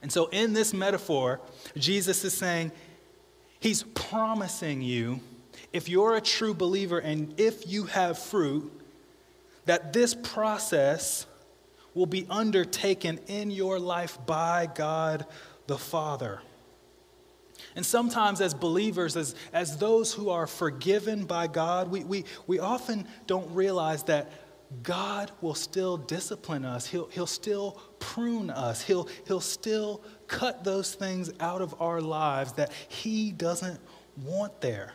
And 0.03 0.12
so, 0.12 0.27
in 0.27 0.53
this 0.53 0.72
metaphor, 0.72 1.40
Jesus 1.77 2.24
is 2.24 2.37
saying, 2.37 2.72
He's 3.61 3.83
promising 3.83 4.83
you, 4.83 5.20
if 5.72 5.88
you're 5.88 6.16
a 6.16 6.20
true 6.20 6.55
believer 6.55 6.98
and 6.98 7.38
if 7.40 7.66
you 7.66 7.85
have 7.85 8.18
fruit, 8.18 8.72
that 9.64 9.92
this 9.92 10.14
process 10.14 11.27
will 11.94 12.07
be 12.07 12.27
undertaken 12.31 13.18
in 13.27 13.51
your 13.51 13.79
life 13.79 14.18
by 14.24 14.68
God 14.72 15.27
the 15.66 15.77
Father. 15.77 16.40
And 17.79 17.87
sometimes, 17.87 18.41
as 18.41 18.55
believers, 18.55 19.17
as, 19.17 19.37
as 19.53 19.77
those 19.77 20.12
who 20.12 20.31
are 20.31 20.49
forgiven 20.49 21.27
by 21.27 21.47
God, 21.47 21.93
we, 21.93 22.03
we, 22.03 22.25
we 22.49 22.59
often 22.59 23.07
don't 23.29 23.49
realize 23.55 24.03
that 24.03 24.33
God 24.83 25.31
will 25.41 25.55
still 25.55 25.97
discipline 25.97 26.64
us. 26.64 26.88
He'll, 26.88 27.07
he'll 27.07 27.29
still 27.29 27.81
prune 28.01 28.51
us. 28.51 28.83
He'll, 28.83 29.09
he'll 29.29 29.38
still 29.38 30.03
cut 30.27 30.64
those 30.64 30.93
things 30.97 31.31
out 31.38 31.62
of 31.62 31.81
our 31.81 32.01
lives 32.01 32.51
that 32.55 32.73
He 32.88 33.31
doesn't 33.31 33.79
want 34.25 34.61
there. 34.61 34.95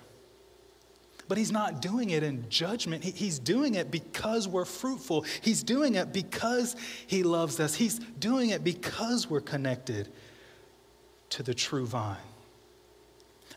But 1.30 1.38
He's 1.38 1.54
not 1.54 1.82
doing 1.82 2.10
it 2.10 2.22
in 2.22 2.50
judgment. 2.50 3.06
He, 3.06 3.12
he's 3.12 3.40
doing 3.40 3.76
it 3.76 3.92
because 3.92 4.46
we're 4.46 4.66
fruitful. 4.66 5.22
He's 5.40 5.64
doing 5.64 5.96
it 5.96 6.12
because 6.12 6.76
He 7.08 7.24
loves 7.24 7.62
us. 7.62 7.76
He's 7.76 8.00
doing 8.00 8.50
it 8.50 8.62
because 8.62 9.30
we're 9.30 9.40
connected 9.40 10.10
to 11.30 11.44
the 11.44 11.54
true 11.54 11.86
vine. 11.86 12.18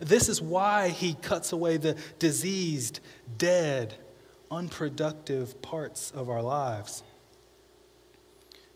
This 0.01 0.29
is 0.29 0.41
why 0.43 0.89
he 0.91 1.15
cuts 1.15 1.53
away 1.53 1.77
the 1.77 1.97
diseased, 2.19 3.01
dead, 3.39 3.95
unproductive 4.51 5.61
parts 5.63 6.11
of 6.11 6.29
our 6.29 6.43
lives. 6.43 7.03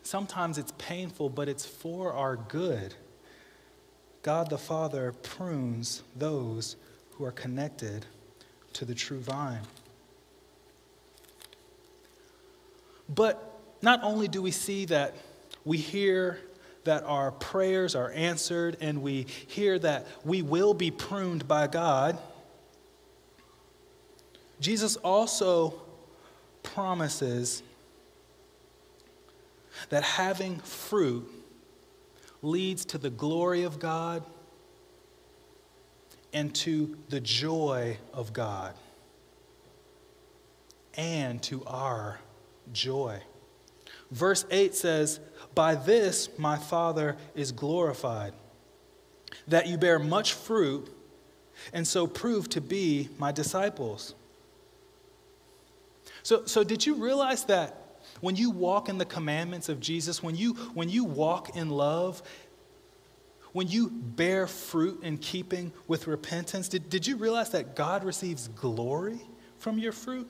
Sometimes 0.03 0.57
it's 0.57 0.73
painful, 0.77 1.29
but 1.29 1.47
it's 1.47 1.65
for 1.65 2.13
our 2.13 2.35
good. 2.35 2.95
God 4.23 4.49
the 4.49 4.57
Father 4.57 5.13
prunes 5.23 6.03
those 6.15 6.75
who 7.11 7.25
are 7.25 7.31
connected 7.31 8.05
to 8.73 8.85
the 8.85 8.95
true 8.95 9.19
vine. 9.19 9.61
But 13.13 13.59
not 13.81 14.03
only 14.03 14.27
do 14.27 14.41
we 14.41 14.51
see 14.51 14.85
that 14.85 15.15
we 15.65 15.77
hear 15.77 16.39
that 16.83 17.03
our 17.03 17.31
prayers 17.31 17.95
are 17.95 18.11
answered 18.11 18.77
and 18.81 19.01
we 19.01 19.23
hear 19.47 19.77
that 19.79 20.07
we 20.23 20.41
will 20.41 20.73
be 20.73 20.91
pruned 20.91 21.47
by 21.47 21.67
God, 21.67 22.17
Jesus 24.59 24.95
also 24.97 25.81
promises 26.63 27.63
that 29.89 30.03
having 30.03 30.59
fruit 30.59 31.29
leads 32.41 32.85
to 32.85 32.97
the 32.97 33.09
glory 33.09 33.63
of 33.63 33.79
God 33.79 34.23
and 36.33 36.53
to 36.55 36.97
the 37.09 37.19
joy 37.19 37.97
of 38.13 38.33
God 38.33 38.73
and 40.95 41.41
to 41.43 41.63
our 41.65 42.19
joy. 42.71 43.21
Verse 44.11 44.45
8 44.51 44.75
says, 44.75 45.19
By 45.55 45.75
this 45.75 46.29
my 46.37 46.57
Father 46.57 47.17
is 47.33 47.51
glorified, 47.51 48.33
that 49.47 49.67
you 49.67 49.77
bear 49.77 49.97
much 49.97 50.33
fruit, 50.33 50.93
and 51.73 51.87
so 51.87 52.07
prove 52.07 52.49
to 52.49 52.61
be 52.61 53.09
my 53.17 53.31
disciples. 53.31 54.15
So, 56.23 56.45
so 56.45 56.63
did 56.63 56.85
you 56.85 56.95
realize 56.95 57.45
that 57.45 57.77
when 58.19 58.35
you 58.35 58.49
walk 58.49 58.89
in 58.89 58.97
the 58.97 59.05
commandments 59.05 59.69
of 59.69 59.79
Jesus, 59.79 60.21
when 60.21 60.35
you, 60.35 60.53
when 60.73 60.89
you 60.89 61.03
walk 61.03 61.55
in 61.55 61.69
love, 61.69 62.21
when 63.53 63.67
you 63.67 63.89
bear 63.89 64.47
fruit 64.47 65.03
in 65.03 65.17
keeping 65.17 65.71
with 65.87 66.07
repentance, 66.07 66.67
did, 66.67 66.89
did 66.89 67.07
you 67.07 67.17
realize 67.17 67.49
that 67.51 67.75
God 67.75 68.03
receives 68.03 68.47
glory 68.49 69.19
from 69.57 69.77
your 69.77 69.91
fruit? 69.91 70.29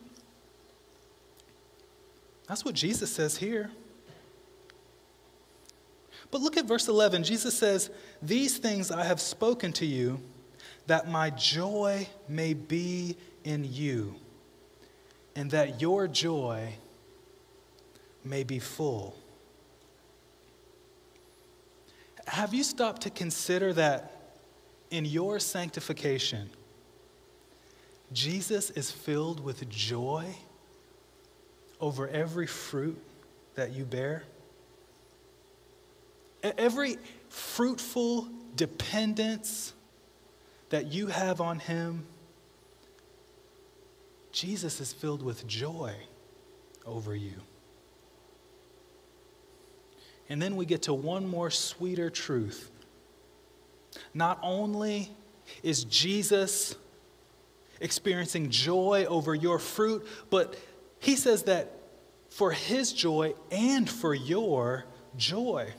That's 2.51 2.65
what 2.65 2.75
Jesus 2.75 3.09
says 3.09 3.37
here. 3.37 3.71
But 6.31 6.41
look 6.41 6.57
at 6.57 6.65
verse 6.65 6.89
11. 6.89 7.23
Jesus 7.23 7.57
says, 7.57 7.89
These 8.21 8.57
things 8.57 8.91
I 8.91 9.05
have 9.05 9.21
spoken 9.21 9.71
to 9.71 9.85
you, 9.85 10.19
that 10.85 11.09
my 11.09 11.29
joy 11.29 12.09
may 12.27 12.53
be 12.53 13.15
in 13.45 13.63
you, 13.63 14.15
and 15.33 15.49
that 15.51 15.79
your 15.79 16.09
joy 16.09 16.73
may 18.25 18.43
be 18.43 18.59
full. 18.59 19.15
Have 22.27 22.53
you 22.53 22.65
stopped 22.65 23.03
to 23.03 23.09
consider 23.09 23.71
that 23.71 24.33
in 24.89 25.05
your 25.05 25.39
sanctification, 25.39 26.49
Jesus 28.11 28.71
is 28.71 28.91
filled 28.91 29.41
with 29.41 29.69
joy 29.69 30.35
over 31.81 32.07
every 32.07 32.47
fruit 32.47 32.97
that 33.55 33.73
you 33.73 33.83
bear? 33.83 34.23
Every 36.43 36.97
fruitful 37.29 38.27
dependence 38.55 39.73
that 40.69 40.87
you 40.87 41.07
have 41.07 41.41
on 41.41 41.59
Him, 41.59 42.05
Jesus 44.31 44.79
is 44.79 44.93
filled 44.93 45.21
with 45.21 45.45
joy 45.45 45.93
over 46.85 47.15
you. 47.15 47.33
And 50.29 50.41
then 50.41 50.55
we 50.55 50.65
get 50.65 50.83
to 50.83 50.93
one 50.93 51.27
more 51.27 51.49
sweeter 51.49 52.09
truth. 52.09 52.71
Not 54.13 54.39
only 54.41 55.11
is 55.61 55.83
Jesus 55.83 56.75
experiencing 57.81 58.49
joy 58.49 59.05
over 59.09 59.35
your 59.35 59.59
fruit, 59.59 60.07
but 60.29 60.55
he 61.01 61.15
says 61.15 61.43
that 61.43 61.73
for 62.29 62.51
his 62.51 62.93
joy 62.93 63.33
and 63.51 63.89
for 63.89 64.13
your 64.13 64.85
joy. 65.17 65.73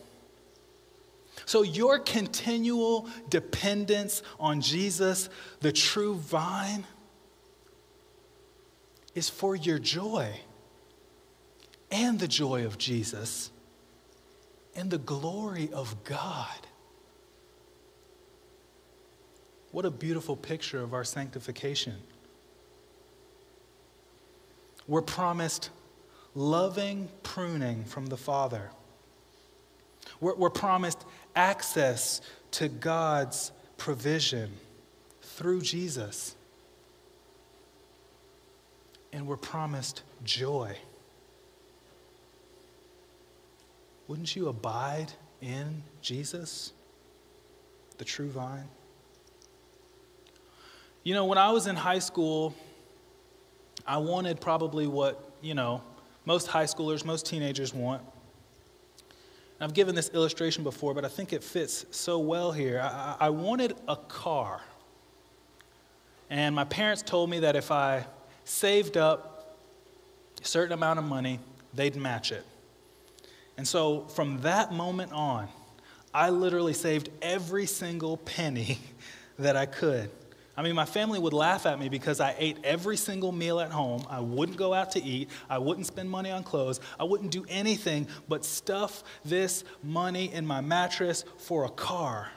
So, 1.47 1.63
your 1.63 2.01
continual 2.01 3.09
dependence 3.31 4.23
on 4.39 4.61
Jesus, 4.61 5.29
the 5.61 5.73
true 5.73 6.17
vine, 6.17 6.85
is 9.15 9.29
for 9.29 9.55
your 9.55 9.79
joy 9.79 10.29
and 11.91 12.19
the 12.19 12.29
joy 12.29 12.67
of 12.67 12.77
Jesus 12.77 13.51
and 14.75 14.91
the 14.91 14.99
glory 14.99 15.71
of 15.73 16.03
God. 16.03 16.67
What 19.71 19.85
a 19.85 19.91
beautiful 19.91 20.37
picture 20.37 20.81
of 20.81 20.93
our 20.93 21.05
sanctification. 21.05 21.95
We're 24.87 25.03
promised 25.03 25.71
loving 26.35 27.09
pruning 27.23 27.85
from 27.85 28.07
the 28.07 28.17
Father. 28.17 28.71
We're, 30.21 30.35
we're 30.35 30.51
promised 30.51 31.05
access 31.37 32.21
to 32.53 32.69
God's 32.69 33.53
provision 33.77 34.53
through 35.23 35.63
Jesus. 35.63 36.37
And 39.13 39.27
we're 39.27 39.37
promised 39.37 40.03
joy. 40.25 40.77
Wouldn't 44.09 44.35
you 44.35 44.49
abide 44.49 45.13
in 45.41 45.83
Jesus, 46.01 46.73
the 47.99 48.05
true 48.05 48.29
vine? 48.29 48.69
You 51.03 51.15
know, 51.15 51.25
when 51.25 51.39
I 51.39 51.51
was 51.51 51.67
in 51.67 51.77
high 51.77 51.99
school, 51.99 52.55
I 53.87 53.99
wanted 53.99 54.41
probably 54.41 54.87
what, 54.87 55.33
you 55.41 55.55
know, 55.55 55.83
most 56.25 56.47
high 56.47 56.65
schoolers, 56.65 57.05
most 57.05 57.27
teenagers 57.27 57.75
want. 57.75 58.03
I've 59.61 59.75
given 59.75 59.95
this 59.95 60.11
illustration 60.13 60.65
before, 60.65 60.93
but 60.93 61.05
I 61.05 61.09
think 61.09 61.33
it 61.33 61.45
fits 61.45 61.87
so 61.93 62.19
well 62.19 62.51
here. 62.51 62.81
I, 62.81 63.17
I 63.21 63.31
wanted 63.31 63.77
a 63.87 63.95
car. 63.95 64.61
And 66.31 66.55
my 66.55 66.65
parents 66.65 67.03
told 67.03 67.31
me 67.31 67.41
that 67.41 67.55
if 67.55 67.71
I 67.71 68.07
saved 68.45 68.97
up 68.97 69.59
a 70.43 70.45
certain 70.45 70.73
amount 70.73 70.99
of 70.99 71.05
money, 71.05 71.39
they'd 71.75 71.95
match 71.95 72.33
it. 72.33 72.45
And 73.57 73.69
so 73.69 74.01
from 74.09 74.41
that 74.41 74.73
moment 74.73 75.13
on, 75.13 75.49
I 76.13 76.31
literally 76.31 76.73
saved 76.73 77.11
every 77.21 77.67
single 77.67 78.17
penny 78.17 78.81
that 79.39 79.57
I 79.57 79.67
could. 79.67 80.11
I 80.57 80.63
mean, 80.63 80.75
my 80.75 80.85
family 80.85 81.19
would 81.19 81.33
laugh 81.33 81.65
at 81.65 81.81
me 81.81 81.89
because 81.89 82.21
I 82.21 82.35
ate 82.39 82.59
every 82.63 82.99
single 82.99 83.33
meal 83.33 83.59
at 83.59 83.71
home. 83.71 84.05
I 84.11 84.21
wouldn't 84.21 84.59
go 84.59 84.75
out 84.75 84.91
to 84.93 85.03
eat. 85.03 85.31
I 85.49 85.59
wouldn't 85.59 85.87
spend 85.87 86.11
money 86.11 86.31
on 86.31 86.45
clothes. 86.45 86.79
I 87.01 87.05
wouldn't 87.05 87.31
do 87.31 87.47
anything 87.49 88.07
but 88.29 88.45
stuff 88.45 89.03
this 89.25 89.65
money 89.83 90.31
in 90.33 90.47
my 90.47 90.61
mattress 90.61 91.25
for 91.39 91.65
a 91.65 91.71
car. 91.71 92.31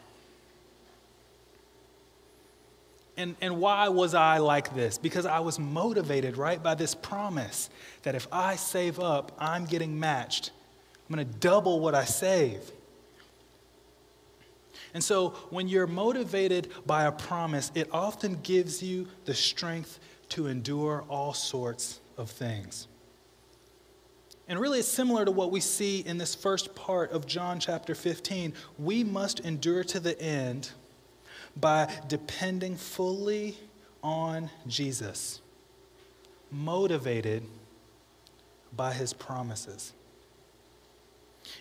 And, 3.18 3.36
and 3.42 3.60
why 3.60 3.90
was 3.90 4.14
I 4.14 4.38
like 4.38 4.76
this? 4.76 4.98
Because 4.98 5.26
I 5.26 5.40
was 5.40 5.60
motivated, 5.60 6.38
right, 6.38 6.62
by 6.62 6.76
this 6.76 6.96
promise 6.96 7.70
that 8.04 8.16
if 8.16 8.28
I 8.32 8.56
save 8.56 9.00
up, 9.00 9.34
I'm 9.40 9.66
getting 9.66 10.00
matched. 10.00 10.52
I'm 11.10 11.16
going 11.16 11.28
to 11.28 11.38
double 11.40 11.80
what 11.80 11.96
I 11.96 12.06
save. 12.06 12.72
And 14.96 15.04
so 15.04 15.32
when 15.50 15.68
you're 15.68 15.88
motivated 15.88 16.72
by 16.86 17.04
a 17.04 17.12
promise, 17.12 17.70
it 17.76 17.90
often 17.92 18.40
gives 18.44 18.82
you 18.82 19.10
the 19.26 19.34
strength 19.34 20.00
to 20.30 20.48
endure 20.48 21.04
all 21.10 21.34
sorts 21.34 22.00
of 22.18 22.32
things. 22.32 22.88
And 24.48 24.58
really, 24.58 24.80
it's 24.80 24.88
similar 24.88 25.26
to 25.26 25.32
what 25.32 25.52
we 25.52 25.60
see 25.60 26.00
in 26.00 26.18
this 26.18 26.34
first 26.34 26.76
part 26.76 27.12
of 27.12 27.28
John 27.28 27.60
chapter 27.60 27.94
15. 27.94 28.54
We 28.80 29.04
must 29.04 29.42
endure 29.42 29.84
to 29.84 30.00
the 30.00 30.18
end 30.22 30.72
by 31.58 31.92
depending 32.08 32.78
fully 32.78 33.58
on 34.02 34.50
Jesus, 34.66 35.42
motivated 36.50 37.44
by 38.74 38.94
his 38.94 39.12
promises. 39.12 39.92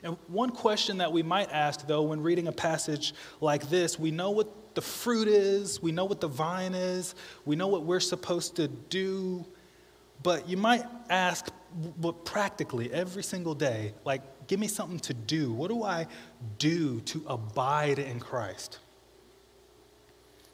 And 0.05 0.19
one 0.29 0.51
question 0.51 0.99
that 0.99 1.11
we 1.11 1.23
might 1.23 1.51
ask, 1.51 1.87
though, 1.87 2.03
when 2.03 2.21
reading 2.21 2.47
a 2.47 2.53
passage 2.53 3.15
like 3.41 3.71
this, 3.71 3.99
we 3.99 4.11
know 4.11 4.31
what 4.31 4.75
the 4.75 4.83
fruit 4.83 5.29
is, 5.29 5.83
we 5.83 5.93
know 5.93 6.05
what 6.05 6.21
the 6.21 6.29
vine 6.29 6.75
is, 6.75 7.15
we 7.47 7.57
know 7.57 7.69
what 7.69 7.85
we're 7.85 8.01
supposed 8.01 8.57
to 8.57 8.69
do, 8.69 9.47
but 10.23 10.47
you 10.47 10.59
might 10.59 10.85
ask, 11.09 11.51
but 11.99 12.25
practically 12.27 12.93
every 12.93 13.23
single 13.23 13.55
day, 13.55 13.95
like, 14.05 14.47
give 14.47 14.61
me 14.61 14.69
something 14.69 14.99
to 15.01 15.15
do. 15.15 15.51
What 15.53 15.69
do 15.69 15.83
I 15.83 16.07
do 16.59 17.01
to 17.01 17.25
abide 17.27 17.99
in 17.99 18.21
Christ? 18.21 18.81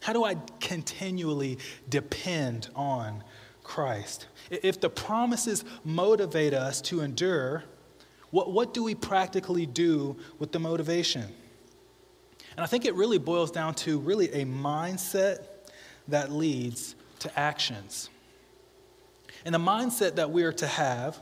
How 0.00 0.12
do 0.12 0.22
I 0.22 0.36
continually 0.60 1.58
depend 1.88 2.68
on 2.76 3.24
Christ? 3.64 4.28
If 4.48 4.80
the 4.80 4.90
promises 4.90 5.64
motivate 5.84 6.54
us 6.54 6.80
to 6.82 7.00
endure, 7.00 7.64
what, 8.30 8.52
what 8.52 8.74
do 8.74 8.82
we 8.82 8.94
practically 8.94 9.66
do 9.66 10.16
with 10.38 10.52
the 10.52 10.58
motivation? 10.58 11.24
And 12.56 12.64
I 12.64 12.66
think 12.66 12.84
it 12.84 12.94
really 12.94 13.18
boils 13.18 13.50
down 13.50 13.74
to 13.76 13.98
really 13.98 14.30
a 14.32 14.44
mindset 14.44 15.44
that 16.08 16.32
leads 16.32 16.94
to 17.20 17.38
actions. 17.38 18.10
And 19.44 19.54
the 19.54 19.58
mindset 19.58 20.16
that 20.16 20.30
we 20.30 20.42
are 20.42 20.52
to 20.52 20.66
have 20.66 21.20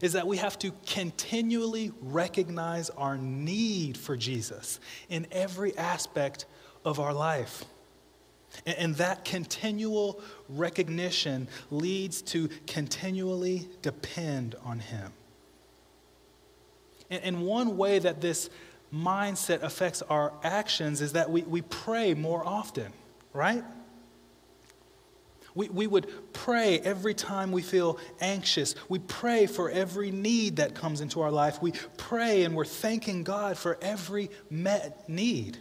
is 0.00 0.14
that 0.14 0.26
we 0.26 0.38
have 0.38 0.58
to 0.60 0.72
continually 0.86 1.92
recognize 2.00 2.90
our 2.90 3.16
need 3.16 3.96
for 3.96 4.16
Jesus 4.16 4.80
in 5.08 5.26
every 5.30 5.76
aspect 5.76 6.46
of 6.84 6.98
our 6.98 7.12
life. 7.12 7.64
And 8.66 8.94
that 8.96 9.24
continual 9.24 10.20
recognition 10.48 11.48
leads 11.70 12.22
to 12.22 12.48
continually 12.66 13.68
depend 13.82 14.54
on 14.64 14.78
Him. 14.78 15.12
And 17.22 17.42
one 17.42 17.76
way 17.76 17.98
that 17.98 18.20
this 18.20 18.50
mindset 18.92 19.62
affects 19.62 20.02
our 20.02 20.32
actions 20.42 21.00
is 21.00 21.12
that 21.12 21.30
we, 21.30 21.42
we 21.42 21.62
pray 21.62 22.14
more 22.14 22.46
often, 22.46 22.92
right? 23.32 23.64
We, 25.54 25.68
we 25.68 25.86
would 25.86 26.32
pray 26.32 26.80
every 26.80 27.14
time 27.14 27.52
we 27.52 27.62
feel 27.62 27.98
anxious. 28.20 28.74
We 28.88 28.98
pray 28.98 29.46
for 29.46 29.70
every 29.70 30.10
need 30.10 30.56
that 30.56 30.74
comes 30.74 31.00
into 31.00 31.20
our 31.20 31.30
life. 31.30 31.62
We 31.62 31.72
pray 31.96 32.42
and 32.42 32.56
we're 32.56 32.64
thanking 32.64 33.22
God 33.22 33.56
for 33.56 33.78
every 33.80 34.30
met 34.50 35.08
need. 35.08 35.58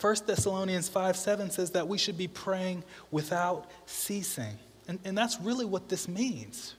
1 0.00 0.16
Thessalonians 0.26 0.88
5 0.88 1.16
7 1.16 1.50
says 1.50 1.72
that 1.72 1.88
we 1.88 1.98
should 1.98 2.16
be 2.16 2.28
praying 2.28 2.84
without 3.10 3.68
ceasing. 3.86 4.56
And, 4.86 5.00
and 5.04 5.18
that's 5.18 5.40
really 5.40 5.64
what 5.64 5.88
this 5.88 6.06
means. 6.06 6.74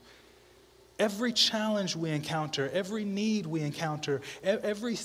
Every 0.99 1.31
challenge 1.31 1.95
we 1.95 2.12
encounter, 2.12 2.69
every 2.73 3.05
need 3.05 3.45
we 3.45 3.62
encounter, 3.62 4.21
every 4.43 4.97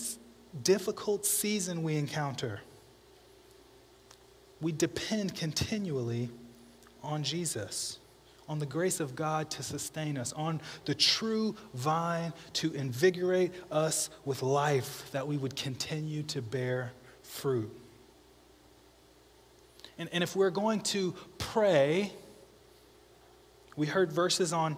difficult 0.62 1.24
season 1.24 1.82
we 1.84 1.96
encounter, 1.96 2.60
we 4.60 4.72
depend 4.72 5.36
continually 5.36 6.30
on 7.02 7.22
Jesus. 7.22 7.98
on 8.48 8.58
the 8.58 8.66
grace 8.66 9.00
of 9.00 9.16
God 9.16 9.50
to 9.50 9.62
sustain 9.62 10.18
us, 10.18 10.32
on 10.34 10.60
the 10.84 10.94
true 10.94 11.56
vine 11.72 12.32
to 12.54 12.72
invigorate 12.74 13.52
us 13.70 14.10
with 14.24 14.42
life, 14.42 15.10
that 15.12 15.26
we 15.26 15.36
would 15.36 15.56
continue 15.56 16.22
to 16.24 16.42
bear 16.42 16.92
fruit. 17.22 17.70
And, 19.98 20.08
and 20.12 20.22
if 20.22 20.36
we're 20.36 20.50
going 20.50 20.80
to 20.80 21.14
pray, 21.38 22.12
we 23.76 23.86
heard 23.86 24.12
verses 24.12 24.52
on 24.52 24.76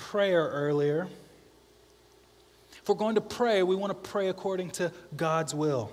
prayer 0.00 0.48
earlier. 0.48 1.06
If 2.72 2.88
we're 2.88 2.94
going 2.94 3.16
to 3.16 3.20
pray, 3.20 3.62
we 3.62 3.76
want 3.76 3.90
to 3.90 4.10
pray 4.10 4.28
according 4.28 4.70
to 4.72 4.90
God's 5.14 5.54
will. 5.54 5.92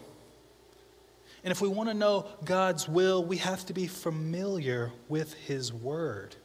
And 1.43 1.51
if 1.51 1.61
we 1.61 1.67
want 1.67 1.89
to 1.89 1.93
know 1.93 2.25
God's 2.45 2.87
will, 2.87 3.23
we 3.23 3.37
have 3.37 3.65
to 3.65 3.73
be 3.73 3.85
familiar 3.85 4.91
with 5.09 5.33
His 5.33 5.73
Word. 5.73 6.35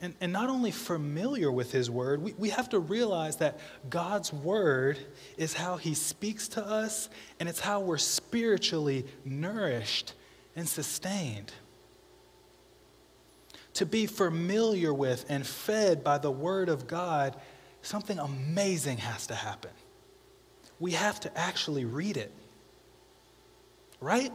And, 0.00 0.14
and 0.20 0.32
not 0.32 0.48
only 0.48 0.70
familiar 0.70 1.52
with 1.52 1.70
His 1.70 1.90
Word, 1.90 2.22
we, 2.22 2.32
we 2.38 2.48
have 2.48 2.70
to 2.70 2.78
realize 2.78 3.36
that 3.36 3.60
God's 3.90 4.32
Word 4.32 4.98
is 5.36 5.52
how 5.52 5.76
He 5.76 5.92
speaks 5.94 6.48
to 6.48 6.64
us, 6.64 7.10
and 7.38 7.48
it's 7.48 7.60
how 7.60 7.80
we're 7.80 7.98
spiritually 7.98 9.04
nourished 9.24 10.14
and 10.56 10.66
sustained. 10.66 11.52
To 13.78 13.86
be 13.86 14.06
familiar 14.06 14.92
with 14.92 15.24
and 15.28 15.46
fed 15.46 16.02
by 16.02 16.18
the 16.18 16.32
Word 16.32 16.68
of 16.68 16.88
God, 16.88 17.36
something 17.80 18.18
amazing 18.18 18.98
has 18.98 19.28
to 19.28 19.36
happen. 19.36 19.70
We 20.80 20.90
have 20.92 21.20
to 21.20 21.38
actually 21.38 21.84
read 21.84 22.16
it, 22.16 22.32
right? 24.00 24.32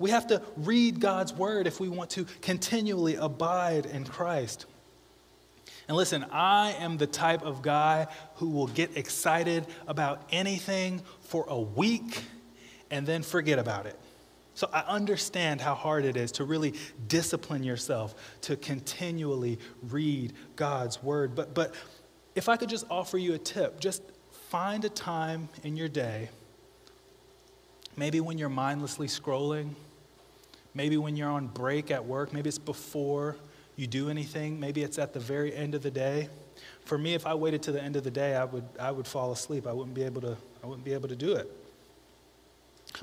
We 0.00 0.10
have 0.10 0.26
to 0.26 0.42
read 0.56 0.98
God's 0.98 1.32
word 1.32 1.68
if 1.68 1.78
we 1.78 1.88
want 1.88 2.10
to 2.10 2.24
continually 2.42 3.14
abide 3.14 3.86
in 3.86 4.04
Christ. 4.04 4.66
And 5.86 5.96
listen, 5.96 6.26
I 6.32 6.72
am 6.80 6.96
the 6.96 7.06
type 7.06 7.42
of 7.42 7.62
guy 7.62 8.08
who 8.34 8.50
will 8.50 8.66
get 8.66 8.96
excited 8.96 9.64
about 9.86 10.22
anything 10.32 11.02
for 11.20 11.44
a 11.46 11.60
week 11.60 12.24
and 12.90 13.06
then 13.06 13.22
forget 13.22 13.60
about 13.60 13.86
it. 13.86 13.96
So 14.56 14.68
I 14.72 14.80
understand 14.80 15.60
how 15.60 15.74
hard 15.74 16.04
it 16.04 16.16
is 16.16 16.32
to 16.32 16.44
really 16.44 16.74
discipline 17.06 17.62
yourself 17.62 18.14
to 18.42 18.56
continually 18.56 19.60
read 19.90 20.32
God's 20.56 21.00
word. 21.00 21.36
But, 21.36 21.54
but 21.54 21.72
if 22.34 22.48
I 22.48 22.56
could 22.56 22.68
just 22.68 22.86
offer 22.90 23.18
you 23.18 23.34
a 23.34 23.38
tip, 23.38 23.78
just 23.78 24.02
find 24.48 24.84
a 24.84 24.88
time 24.88 25.48
in 25.62 25.76
your 25.76 25.88
day, 25.88 26.30
maybe 27.96 28.18
when 28.20 28.36
you're 28.36 28.48
mindlessly 28.48 29.06
scrolling 29.06 29.76
Maybe 30.76 30.98
when 30.98 31.16
you're 31.16 31.30
on 31.30 31.46
break 31.46 31.90
at 31.90 32.04
work, 32.04 32.34
maybe 32.34 32.50
it's 32.50 32.58
before 32.58 33.36
you 33.76 33.86
do 33.86 34.10
anything, 34.10 34.60
maybe 34.60 34.82
it's 34.82 34.98
at 34.98 35.14
the 35.14 35.20
very 35.20 35.56
end 35.56 35.74
of 35.74 35.82
the 35.82 35.90
day. 35.90 36.28
For 36.84 36.98
me, 36.98 37.14
if 37.14 37.26
I 37.26 37.32
waited 37.32 37.62
to 37.62 37.72
the 37.72 37.82
end 37.82 37.96
of 37.96 38.04
the 38.04 38.10
day, 38.10 38.36
I 38.36 38.44
would, 38.44 38.64
I 38.78 38.90
would 38.90 39.06
fall 39.06 39.32
asleep. 39.32 39.66
I 39.66 39.72
wouldn't 39.72 39.94
be 39.94 40.02
able 40.02 40.20
to, 40.20 40.36
I 40.62 40.66
wouldn't 40.66 40.84
be 40.84 40.92
able 40.92 41.08
to 41.08 41.16
do 41.16 41.32
it. 41.32 41.50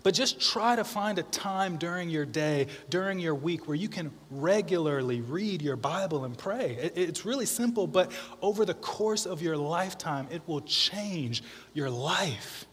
But 0.01 0.13
just 0.13 0.41
try 0.41 0.75
to 0.75 0.83
find 0.83 1.19
a 1.19 1.23
time 1.23 1.77
during 1.77 2.09
your 2.09 2.25
day, 2.25 2.67
during 2.89 3.19
your 3.19 3.35
week, 3.35 3.67
where 3.67 3.77
you 3.77 3.89
can 3.89 4.11
regularly 4.31 5.21
read 5.21 5.61
your 5.61 5.75
Bible 5.75 6.25
and 6.25 6.37
pray. 6.37 6.91
It's 6.95 7.25
really 7.25 7.45
simple, 7.45 7.85
but 7.85 8.11
over 8.41 8.65
the 8.65 8.73
course 8.73 9.25
of 9.25 9.41
your 9.41 9.57
lifetime, 9.57 10.27
it 10.31 10.41
will 10.47 10.61
change 10.61 11.43
your 11.73 11.89
life. 11.89 12.65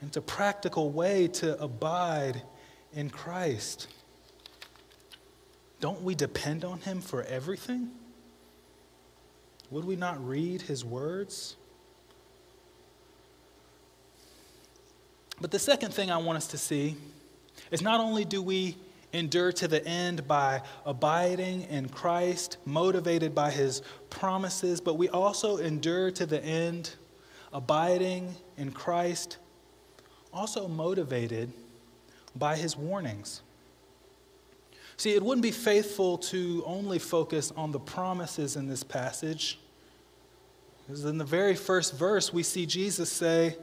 And 0.00 0.08
it's 0.08 0.16
a 0.18 0.22
practical 0.22 0.90
way 0.90 1.28
to 1.28 1.58
abide 1.60 2.42
in 2.92 3.10
Christ, 3.10 3.88
don't 5.80 6.02
we 6.02 6.14
depend 6.14 6.64
on 6.64 6.80
Him 6.80 7.00
for 7.00 7.22
everything? 7.24 7.90
Would 9.70 9.84
we 9.84 9.96
not 9.96 10.26
read 10.26 10.62
His 10.62 10.84
words? 10.84 11.56
But 15.40 15.50
the 15.50 15.58
second 15.58 15.92
thing 15.92 16.10
I 16.10 16.16
want 16.16 16.36
us 16.36 16.46
to 16.48 16.58
see 16.58 16.96
is 17.70 17.82
not 17.82 18.00
only 18.00 18.24
do 18.24 18.40
we 18.42 18.76
endure 19.12 19.52
to 19.52 19.68
the 19.68 19.86
end 19.86 20.26
by 20.26 20.62
abiding 20.84 21.62
in 21.64 21.88
Christ, 21.88 22.58
motivated 22.64 23.34
by 23.34 23.50
His 23.50 23.82
promises, 24.10 24.80
but 24.80 24.94
we 24.94 25.08
also 25.08 25.58
endure 25.58 26.10
to 26.12 26.26
the 26.26 26.42
end, 26.42 26.94
abiding 27.52 28.34
in 28.56 28.72
Christ, 28.72 29.38
also 30.32 30.68
motivated 30.68 31.52
by 32.38 32.56
his 32.56 32.76
warnings. 32.76 33.42
See, 34.98 35.14
it 35.14 35.22
wouldn't 35.22 35.42
be 35.42 35.50
faithful 35.50 36.18
to 36.18 36.62
only 36.66 36.98
focus 36.98 37.52
on 37.56 37.72
the 37.72 37.80
promises 37.80 38.56
in 38.56 38.66
this 38.66 38.82
passage. 38.82 39.58
Because 40.86 41.04
in 41.04 41.18
the 41.18 41.24
very 41.24 41.54
first 41.54 41.94
verse, 41.94 42.32
we 42.32 42.42
see 42.42 42.64
Jesus 42.64 43.10
say, 43.10 43.56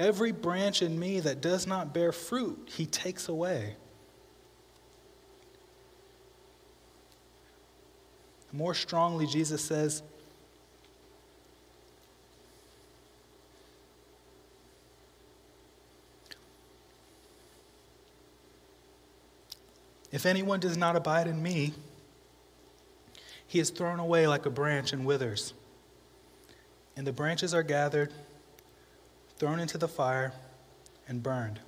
Every 0.00 0.32
branch 0.32 0.80
in 0.80 0.98
me 0.98 1.20
that 1.20 1.42
does 1.42 1.66
not 1.66 1.92
bear 1.92 2.10
fruit, 2.10 2.70
he 2.74 2.86
takes 2.86 3.28
away. 3.28 3.76
More 8.50 8.72
strongly, 8.72 9.26
Jesus 9.26 9.62
says, 9.62 10.02
If 20.10 20.24
anyone 20.24 20.60
does 20.60 20.78
not 20.78 20.96
abide 20.96 21.26
in 21.26 21.42
me, 21.42 21.74
he 23.46 23.60
is 23.60 23.68
thrown 23.68 24.00
away 24.00 24.26
like 24.26 24.46
a 24.46 24.50
branch 24.50 24.94
and 24.94 25.04
withers. 25.04 25.52
And 26.96 27.06
the 27.06 27.12
branches 27.12 27.52
are 27.52 27.62
gathered, 27.62 28.14
thrown 29.40 29.58
into 29.58 29.78
the 29.78 29.88
fire, 29.88 30.34
and 31.08 31.22
burned. 31.22 31.58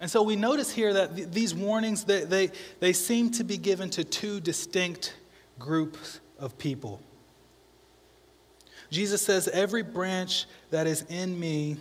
And 0.00 0.08
so 0.08 0.22
we 0.22 0.36
notice 0.36 0.70
here 0.70 0.92
that 0.92 1.16
th- 1.16 1.28
these 1.30 1.52
warnings, 1.52 2.04
they, 2.04 2.24
they, 2.24 2.50
they 2.78 2.92
seem 2.92 3.30
to 3.32 3.44
be 3.44 3.58
given 3.58 3.90
to 3.90 4.04
two 4.04 4.40
distinct 4.40 5.16
groups 5.58 6.20
of 6.38 6.56
people. 6.56 7.02
Jesus 8.88 9.20
says, 9.20 9.48
Every 9.48 9.82
branch 9.82 10.46
that 10.70 10.86
is 10.86 11.02
in 11.08 11.38
me 11.38 11.78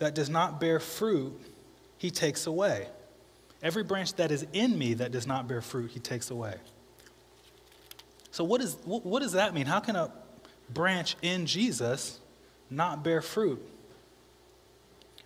that 0.00 0.14
does 0.14 0.28
not 0.28 0.60
bear 0.60 0.80
fruit, 0.80 1.40
he 1.96 2.10
takes 2.10 2.46
away. 2.46 2.88
Every 3.62 3.84
branch 3.84 4.14
that 4.14 4.30
is 4.30 4.46
in 4.52 4.78
me 4.78 4.94
that 4.94 5.12
does 5.12 5.26
not 5.26 5.48
bear 5.48 5.62
fruit, 5.62 5.92
he 5.92 5.98
takes 6.00 6.30
away. 6.30 6.56
So, 8.32 8.44
what, 8.44 8.60
is, 8.60 8.76
what 8.84 9.22
does 9.22 9.32
that 9.32 9.54
mean? 9.54 9.66
How 9.66 9.80
can 9.80 9.96
a 9.96 10.12
branch 10.72 11.16
in 11.22 11.46
Jesus 11.46 12.18
not 12.70 13.02
bear 13.02 13.20
fruit? 13.20 13.60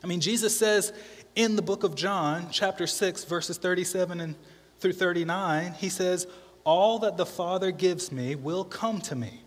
I 0.02 0.06
mean, 0.06 0.20
Jesus 0.20 0.56
says 0.56 0.92
in 1.34 1.56
the 1.56 1.62
book 1.62 1.82
of 1.82 1.94
John, 1.94 2.48
chapter 2.50 2.86
6, 2.86 3.24
verses 3.24 3.58
37 3.58 4.20
and 4.20 4.34
through 4.78 4.92
39, 4.92 5.72
he 5.72 5.88
says, 5.88 6.26
All 6.64 6.98
that 7.00 7.16
the 7.16 7.26
Father 7.26 7.70
gives 7.70 8.12
me 8.12 8.34
will 8.34 8.64
come 8.64 9.00
to 9.02 9.16
me, 9.16 9.40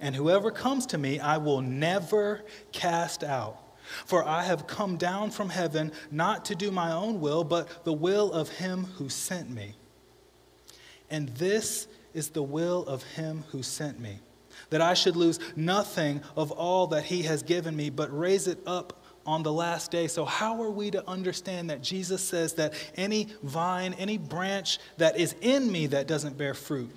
and 0.00 0.14
whoever 0.14 0.50
comes 0.50 0.86
to 0.86 0.98
me, 0.98 1.18
I 1.18 1.38
will 1.38 1.60
never 1.60 2.42
cast 2.72 3.24
out. 3.24 3.58
For 4.06 4.24
I 4.24 4.44
have 4.44 4.66
come 4.66 4.96
down 4.96 5.30
from 5.30 5.50
heaven 5.50 5.92
not 6.10 6.44
to 6.46 6.54
do 6.54 6.70
my 6.70 6.92
own 6.92 7.20
will, 7.20 7.44
but 7.44 7.84
the 7.84 7.92
will 7.92 8.32
of 8.32 8.48
him 8.48 8.84
who 8.96 9.08
sent 9.08 9.50
me. 9.50 9.74
And 11.10 11.28
this 11.30 11.88
is 12.14 12.30
the 12.30 12.42
will 12.42 12.86
of 12.86 13.02
him 13.02 13.44
who 13.50 13.62
sent 13.62 14.00
me, 14.00 14.20
that 14.70 14.80
I 14.80 14.94
should 14.94 15.16
lose 15.16 15.38
nothing 15.56 16.20
of 16.36 16.50
all 16.50 16.88
that 16.88 17.04
he 17.04 17.22
has 17.22 17.42
given 17.42 17.76
me, 17.76 17.90
but 17.90 18.16
raise 18.16 18.46
it 18.46 18.58
up 18.66 19.02
on 19.26 19.42
the 19.42 19.52
last 19.52 19.90
day. 19.90 20.08
So, 20.08 20.24
how 20.24 20.62
are 20.62 20.70
we 20.70 20.90
to 20.90 21.08
understand 21.08 21.70
that 21.70 21.82
Jesus 21.82 22.22
says 22.22 22.54
that 22.54 22.74
any 22.96 23.28
vine, 23.42 23.94
any 23.94 24.18
branch 24.18 24.78
that 24.98 25.18
is 25.18 25.34
in 25.40 25.70
me 25.70 25.86
that 25.88 26.06
doesn't 26.06 26.36
bear 26.36 26.54
fruit 26.54 26.90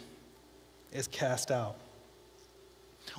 is 0.91 1.07
cast 1.07 1.51
out? 1.51 1.77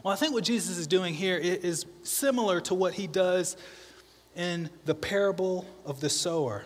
Well, 0.02 0.12
I 0.12 0.16
think 0.16 0.34
what 0.34 0.44
Jesus 0.44 0.78
is 0.78 0.86
doing 0.86 1.14
here 1.14 1.36
is 1.36 1.86
similar 2.02 2.60
to 2.62 2.74
what 2.74 2.94
he 2.94 3.06
does 3.06 3.56
in 4.34 4.68
the 4.84 4.94
parable 4.94 5.66
of 5.84 6.00
the 6.00 6.10
sower. 6.10 6.64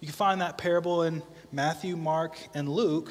You 0.00 0.08
can 0.08 0.14
find 0.14 0.40
that 0.40 0.58
parable 0.58 1.02
in 1.02 1.22
Matthew, 1.50 1.96
Mark, 1.96 2.38
and 2.52 2.68
Luke. 2.68 3.10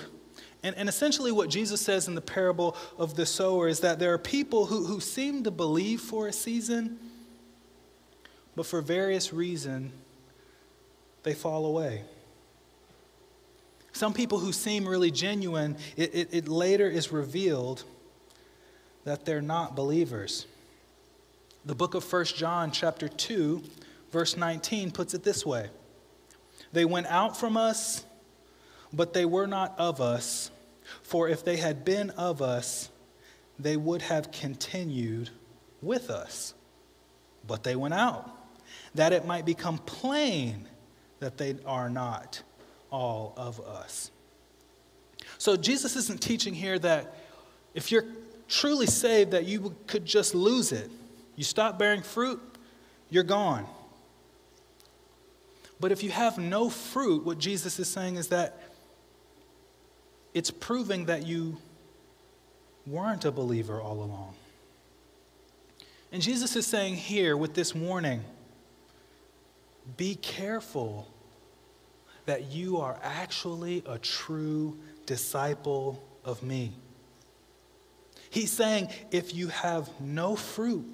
And, 0.63 0.75
and 0.77 0.87
essentially, 0.87 1.31
what 1.31 1.49
Jesus 1.49 1.81
says 1.81 2.07
in 2.07 2.15
the 2.15 2.21
parable 2.21 2.77
of 2.97 3.15
the 3.15 3.25
sower 3.25 3.67
is 3.67 3.81
that 3.81 3.99
there 3.99 4.13
are 4.13 4.17
people 4.17 4.65
who, 4.65 4.85
who 4.85 4.99
seem 4.99 5.43
to 5.43 5.51
believe 5.51 5.99
for 5.99 6.27
a 6.27 6.33
season, 6.33 6.97
but 8.55 8.65
for 8.65 8.81
various 8.81 9.33
reasons, 9.33 9.91
they 11.23 11.33
fall 11.33 11.65
away. 11.65 12.03
Some 13.93 14.13
people 14.13 14.39
who 14.39 14.51
seem 14.51 14.87
really 14.87 15.11
genuine, 15.11 15.77
it, 15.95 16.15
it, 16.15 16.29
it 16.33 16.47
later 16.47 16.89
is 16.89 17.11
revealed 17.11 17.83
that 19.05 19.25
they're 19.25 19.41
not 19.41 19.75
believers. 19.75 20.47
The 21.65 21.75
book 21.75 21.93
of 21.93 22.11
1 22.11 22.25
John, 22.25 22.71
chapter 22.71 23.07
2, 23.07 23.61
verse 24.11 24.35
19, 24.35 24.91
puts 24.91 25.13
it 25.13 25.23
this 25.23 25.45
way 25.45 25.69
They 26.71 26.85
went 26.85 27.07
out 27.07 27.37
from 27.37 27.55
us, 27.55 28.03
but 28.91 29.13
they 29.13 29.25
were 29.25 29.47
not 29.47 29.75
of 29.77 30.01
us. 30.01 30.51
For 31.01 31.27
if 31.27 31.43
they 31.43 31.57
had 31.57 31.83
been 31.83 32.11
of 32.11 32.41
us, 32.41 32.89
they 33.59 33.77
would 33.77 34.01
have 34.03 34.31
continued 34.31 35.29
with 35.81 36.09
us. 36.09 36.53
But 37.45 37.63
they 37.63 37.75
went 37.75 37.93
out, 37.93 38.29
that 38.95 39.13
it 39.13 39.25
might 39.25 39.45
become 39.45 39.77
plain 39.79 40.67
that 41.19 41.37
they 41.37 41.55
are 41.65 41.89
not 41.89 42.41
all 42.91 43.33
of 43.37 43.59
us. 43.59 44.11
So 45.37 45.55
Jesus 45.57 45.95
isn't 45.95 46.21
teaching 46.21 46.53
here 46.53 46.79
that 46.79 47.15
if 47.73 47.91
you're 47.91 48.05
truly 48.47 48.87
saved, 48.87 49.31
that 49.31 49.45
you 49.45 49.75
could 49.87 50.05
just 50.05 50.35
lose 50.35 50.71
it. 50.71 50.89
You 51.35 51.43
stop 51.43 51.79
bearing 51.79 52.01
fruit, 52.01 52.41
you're 53.09 53.23
gone. 53.23 53.65
But 55.79 55.91
if 55.91 56.03
you 56.03 56.11
have 56.11 56.37
no 56.37 56.69
fruit, 56.69 57.25
what 57.25 57.39
Jesus 57.39 57.79
is 57.79 57.89
saying 57.89 58.15
is 58.15 58.27
that 58.29 58.61
it's 60.33 60.51
proving 60.51 61.05
that 61.05 61.25
you 61.25 61.57
weren't 62.85 63.25
a 63.25 63.31
believer 63.31 63.79
all 63.81 64.03
along. 64.03 64.33
And 66.11 66.21
Jesus 66.21 66.55
is 66.55 66.67
saying 66.67 66.95
here 66.95 67.35
with 67.35 67.53
this 67.53 67.73
warning 67.73 68.23
be 69.97 70.15
careful 70.15 71.07
that 72.25 72.51
you 72.51 72.77
are 72.77 72.97
actually 73.03 73.83
a 73.85 73.97
true 73.97 74.77
disciple 75.05 76.01
of 76.23 76.41
me. 76.41 76.71
He's 78.29 78.51
saying 78.51 78.89
if 79.11 79.35
you 79.35 79.49
have 79.49 79.89
no 79.99 80.35
fruit, 80.35 80.85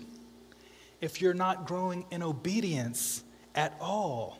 if 1.01 1.21
you're 1.21 1.33
not 1.33 1.67
growing 1.67 2.05
in 2.11 2.23
obedience 2.23 3.23
at 3.55 3.75
all, 3.79 4.37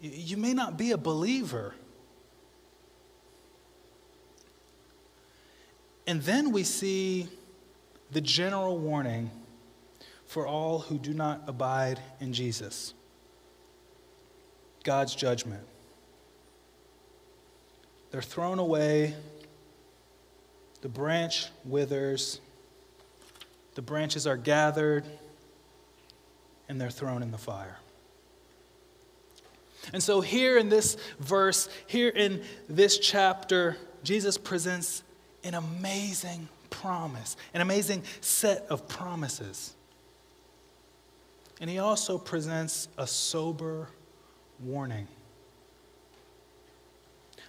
you 0.00 0.36
may 0.36 0.54
not 0.54 0.76
be 0.76 0.92
a 0.92 0.98
believer. 0.98 1.74
And 6.06 6.22
then 6.22 6.52
we 6.52 6.64
see 6.64 7.28
the 8.10 8.20
general 8.20 8.78
warning 8.78 9.30
for 10.26 10.46
all 10.46 10.80
who 10.80 10.98
do 10.98 11.12
not 11.12 11.42
abide 11.46 12.00
in 12.20 12.32
Jesus 12.32 12.94
God's 14.82 15.14
judgment. 15.14 15.62
They're 18.10 18.22
thrown 18.22 18.58
away, 18.58 19.14
the 20.80 20.88
branch 20.88 21.48
withers, 21.64 22.40
the 23.74 23.82
branches 23.82 24.26
are 24.26 24.36
gathered, 24.36 25.04
and 26.68 26.80
they're 26.80 26.90
thrown 26.90 27.22
in 27.22 27.30
the 27.30 27.38
fire. 27.38 27.78
And 29.92 30.02
so, 30.02 30.20
here 30.20 30.58
in 30.58 30.68
this 30.68 30.96
verse, 31.18 31.68
here 31.86 32.10
in 32.10 32.42
this 32.68 32.98
chapter, 32.98 33.76
Jesus 34.02 34.38
presents 34.38 35.02
an 35.44 35.54
amazing 35.54 36.48
promise, 36.70 37.36
an 37.54 37.60
amazing 37.60 38.02
set 38.20 38.66
of 38.68 38.88
promises. 38.88 39.74
And 41.60 41.68
he 41.68 41.78
also 41.78 42.16
presents 42.18 42.88
a 42.96 43.06
sober 43.06 43.88
warning. 44.60 45.08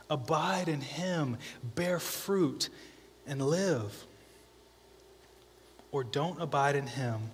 Abide 0.09 0.67
in 0.67 0.81
him, 0.81 1.37
bear 1.75 1.99
fruit, 1.99 2.69
and 3.25 3.41
live. 3.41 4.05
Or 5.91 6.03
don't 6.03 6.41
abide 6.41 6.75
in 6.75 6.87
him 6.87 7.31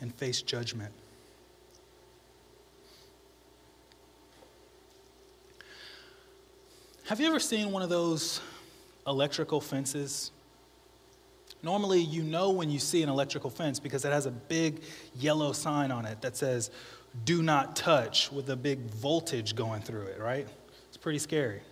and 0.00 0.14
face 0.14 0.42
judgment. 0.42 0.92
Have 7.10 7.18
you 7.18 7.26
ever 7.26 7.40
seen 7.40 7.72
one 7.72 7.82
of 7.82 7.88
those 7.88 8.40
electrical 9.04 9.60
fences? 9.60 10.30
Normally, 11.60 11.98
you 11.98 12.22
know 12.22 12.50
when 12.50 12.70
you 12.70 12.78
see 12.78 13.02
an 13.02 13.08
electrical 13.08 13.50
fence 13.50 13.80
because 13.80 14.04
it 14.04 14.12
has 14.12 14.26
a 14.26 14.30
big 14.30 14.80
yellow 15.16 15.50
sign 15.50 15.90
on 15.90 16.06
it 16.06 16.20
that 16.20 16.36
says, 16.36 16.70
do 17.24 17.42
not 17.42 17.74
touch, 17.74 18.30
with 18.30 18.48
a 18.50 18.54
big 18.54 18.78
voltage 18.90 19.56
going 19.56 19.82
through 19.82 20.02
it, 20.02 20.20
right? 20.20 20.46
It's 20.86 20.96
pretty 20.96 21.18
scary. 21.18 21.62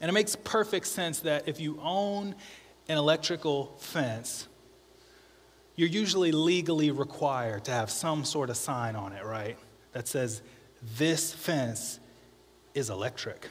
And 0.00 0.08
it 0.08 0.14
makes 0.14 0.34
perfect 0.34 0.86
sense 0.86 1.20
that 1.20 1.46
if 1.46 1.60
you 1.60 1.78
own 1.82 2.34
an 2.88 2.96
electrical 2.96 3.76
fence, 3.80 4.48
you're 5.76 5.90
usually 5.90 6.32
legally 6.32 6.90
required 6.90 7.66
to 7.66 7.72
have 7.72 7.90
some 7.90 8.24
sort 8.24 8.48
of 8.48 8.56
sign 8.56 8.96
on 8.96 9.12
it, 9.12 9.26
right? 9.26 9.58
That 9.92 10.08
says, 10.08 10.40
this 10.96 11.34
fence 11.34 12.00
is 12.72 12.88
electric. 12.88 13.50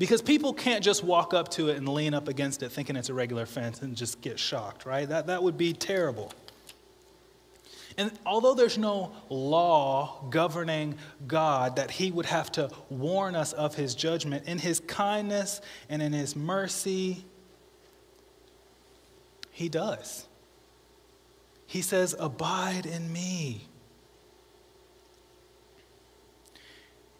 Because 0.00 0.22
people 0.22 0.54
can't 0.54 0.82
just 0.82 1.04
walk 1.04 1.34
up 1.34 1.50
to 1.50 1.68
it 1.68 1.76
and 1.76 1.86
lean 1.86 2.14
up 2.14 2.26
against 2.26 2.62
it 2.62 2.70
thinking 2.70 2.96
it's 2.96 3.10
a 3.10 3.14
regular 3.14 3.44
fence 3.44 3.82
and 3.82 3.94
just 3.94 4.22
get 4.22 4.38
shocked, 4.38 4.86
right? 4.86 5.06
That, 5.06 5.26
that 5.26 5.42
would 5.42 5.58
be 5.58 5.74
terrible. 5.74 6.32
And 7.98 8.10
although 8.24 8.54
there's 8.54 8.78
no 8.78 9.12
law 9.28 10.24
governing 10.30 10.94
God 11.26 11.76
that 11.76 11.90
he 11.90 12.10
would 12.10 12.24
have 12.24 12.50
to 12.52 12.70
warn 12.88 13.36
us 13.36 13.52
of 13.52 13.74
his 13.74 13.94
judgment, 13.94 14.46
in 14.46 14.58
his 14.58 14.80
kindness 14.80 15.60
and 15.90 16.00
in 16.00 16.14
his 16.14 16.34
mercy, 16.34 17.22
he 19.50 19.68
does. 19.68 20.26
He 21.66 21.82
says, 21.82 22.16
Abide 22.18 22.86
in 22.86 23.12
me. 23.12 23.68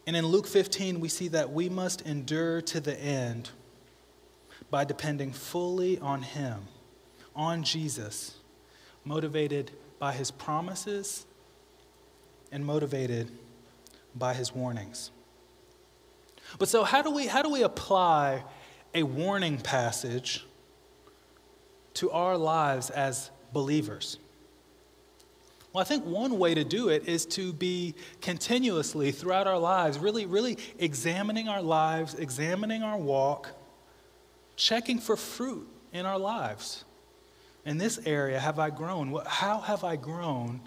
And 0.07 0.15
in 0.15 0.25
Luke 0.25 0.47
15, 0.47 0.99
we 0.99 1.09
see 1.09 1.27
that 1.29 1.51
we 1.51 1.69
must 1.69 2.01
endure 2.01 2.61
to 2.61 2.79
the 2.79 2.99
end 2.99 3.51
by 4.69 4.83
depending 4.83 5.31
fully 5.31 5.99
on 5.99 6.23
Him, 6.23 6.67
on 7.35 7.63
Jesus, 7.63 8.37
motivated 9.05 9.71
by 9.99 10.13
His 10.13 10.31
promises 10.31 11.25
and 12.51 12.65
motivated 12.65 13.31
by 14.15 14.33
His 14.33 14.53
warnings. 14.53 15.11
But 16.57 16.67
so, 16.67 16.83
how 16.83 17.01
do 17.01 17.11
we, 17.11 17.27
how 17.27 17.41
do 17.41 17.49
we 17.49 17.63
apply 17.63 18.43
a 18.93 19.03
warning 19.03 19.57
passage 19.57 20.45
to 21.95 22.11
our 22.11 22.37
lives 22.37 22.89
as 22.89 23.29
believers? 23.53 24.17
Well, 25.73 25.81
I 25.81 25.85
think 25.85 26.05
one 26.05 26.37
way 26.37 26.53
to 26.53 26.65
do 26.65 26.89
it 26.89 27.07
is 27.07 27.25
to 27.27 27.53
be 27.53 27.95
continuously 28.21 29.11
throughout 29.11 29.47
our 29.47 29.57
lives, 29.57 29.97
really, 29.97 30.25
really 30.25 30.57
examining 30.79 31.47
our 31.47 31.61
lives, 31.61 32.13
examining 32.15 32.83
our 32.83 32.97
walk, 32.97 33.49
checking 34.57 34.99
for 34.99 35.15
fruit 35.15 35.67
in 35.93 36.05
our 36.05 36.19
lives. 36.19 36.83
In 37.65 37.77
this 37.77 37.99
area, 38.05 38.39
have 38.39 38.59
I 38.59 38.69
grown? 38.69 39.17
How 39.25 39.59
have 39.59 39.83
I 39.85 39.95
grown 39.95 40.59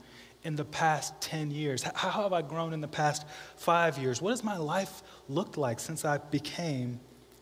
in 0.42 0.56
the 0.56 0.64
past 0.64 1.20
10 1.20 1.50
years? 1.50 1.82
How 1.82 2.22
have 2.22 2.32
I 2.32 2.40
grown 2.40 2.72
in 2.72 2.80
the 2.80 2.88
past 2.88 3.26
five 3.56 3.98
years? 3.98 4.22
What 4.22 4.30
has 4.30 4.42
my 4.42 4.56
life 4.56 5.02
looked 5.28 5.58
like 5.58 5.80
since 5.80 6.04
I 6.04 6.18
became 6.18 7.00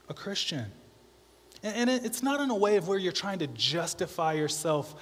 a 0.09 0.15
Christian? 0.15 0.67
And 1.63 1.89
it's 1.89 2.25
not 2.25 2.41
in 2.41 2.51
a 2.51 2.57
way 2.57 2.77
of 2.77 2.89
where 2.89 2.99
you're 2.99 3.13
trying 3.13 3.39
to 3.39 3.47
justify 3.47 4.33
yourself 4.33 4.97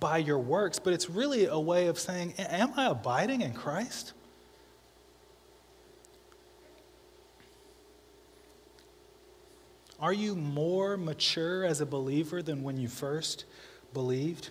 by 0.00 0.18
your 0.18 0.38
works, 0.38 0.78
but 0.78 0.92
it's 0.92 1.10
really 1.10 1.46
a 1.46 1.58
way 1.58 1.88
of 1.88 1.98
saying, 1.98 2.34
Am 2.38 2.72
I 2.76 2.86
abiding 2.86 3.42
in 3.42 3.52
Christ? 3.52 4.12
Are 10.00 10.12
you 10.12 10.34
more 10.34 10.96
mature 10.96 11.64
as 11.64 11.80
a 11.80 11.86
believer 11.86 12.42
than 12.42 12.62
when 12.62 12.76
you 12.76 12.88
first 12.88 13.44
believed? 13.92 14.50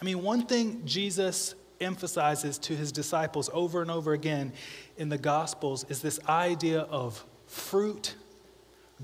I 0.00 0.04
mean, 0.04 0.22
one 0.22 0.46
thing 0.46 0.82
Jesus 0.84 1.54
emphasizes 1.80 2.58
to 2.58 2.76
his 2.76 2.92
disciples 2.92 3.50
over 3.52 3.82
and 3.82 3.90
over 3.90 4.12
again 4.12 4.52
in 4.96 5.08
the 5.08 5.18
Gospels 5.18 5.84
is 5.88 6.00
this 6.00 6.20
idea 6.28 6.80
of 6.80 7.24
fruit, 7.46 8.14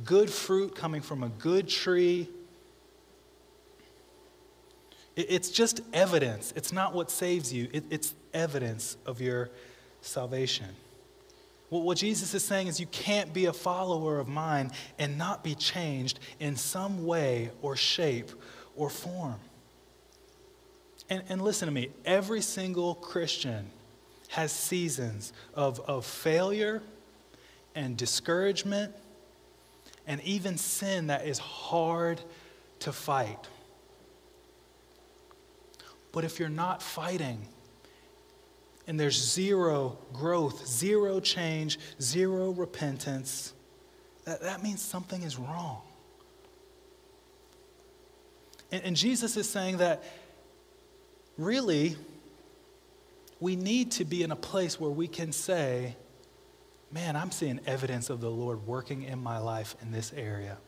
good 0.05 0.31
fruit 0.31 0.75
coming 0.75 1.03
from 1.03 1.23
a 1.23 1.29
good 1.29 1.69
tree 1.69 2.29
it's 5.17 5.51
just 5.51 5.81
evidence. 5.93 6.53
It's 6.57 6.73
not 6.73 6.95
what 6.95 7.11
saves 7.11 7.53
you, 7.53 7.69
it's 7.73 8.15
evidence 8.33 8.97
of 9.07 9.21
your 9.21 9.51
salvation. 10.01 10.69
what 11.69 11.99
Jesus 11.99 12.35
is 12.35 12.43
saying 12.43 12.69
is 12.69 12.81
you 12.81 12.87
can't 12.87 13.33
be 13.33 13.47
a 13.47 13.53
follower 13.53 14.19
of 14.19 14.29
mine 14.29 14.71
and 14.99 15.19
not 15.19 15.45
be 15.45 15.55
changed 15.55 16.19
in 16.39 16.57
some 16.57 17.05
way 17.05 17.51
or 17.63 17.77
shape 17.77 18.31
or 18.77 18.89
form. 18.89 19.39
And, 21.09 21.23
and 21.29 21.43
listen 21.43 21.67
to 21.67 21.73
me 21.73 21.91
every 22.05 22.41
single 22.41 22.95
Christian 22.95 23.71
has 24.29 24.53
seasons 24.53 25.33
of, 25.55 25.81
of 25.81 26.07
failure 26.07 26.83
and 27.75 27.97
discouragement 27.97 28.95
and 30.07 30.21
even 30.23 30.57
sin 30.57 31.09
that 31.09 31.27
is 31.27 31.39
hard 31.39 32.21
to 32.81 32.93
fight. 32.93 33.49
But 36.13 36.25
if 36.25 36.39
you're 36.39 36.49
not 36.49 36.83
fighting, 36.83 37.47
and 38.87 38.99
there's 38.99 39.17
zero 39.17 39.99
growth, 40.13 40.67
zero 40.67 41.21
change, 41.21 41.79
zero 42.01 42.51
repentance, 42.51 43.53
that, 44.25 44.43
that 44.43 44.63
means 44.63 44.83
something 44.83 45.23
is 45.23 45.39
wrong. 45.39 45.83
And, 48.73 48.83
and 48.85 48.97
Jesus 48.97 49.37
is 49.37 49.49
saying 49.49 49.79
that 49.79 50.03
really, 51.39 51.97
we 53.39 53.57
need 53.57 53.93
to 53.93 54.05
be 54.05 54.23
in 54.23 54.31
a 54.31 54.37
place 54.37 54.79
where 54.81 54.91
we 54.91 55.09
can 55.09 55.33
say, 55.33 55.97
man, 56.93 57.17
I'm 57.17 57.31
seeing 57.31 57.61
evidence 57.67 58.11
of 58.11 58.21
the 58.21 58.31
Lord 58.31 58.67
working 58.67 59.03
in 59.03 59.19
my 59.19 59.39
life 59.39 59.77
in 59.83 59.93
this 59.93 60.13
area. 60.13 60.59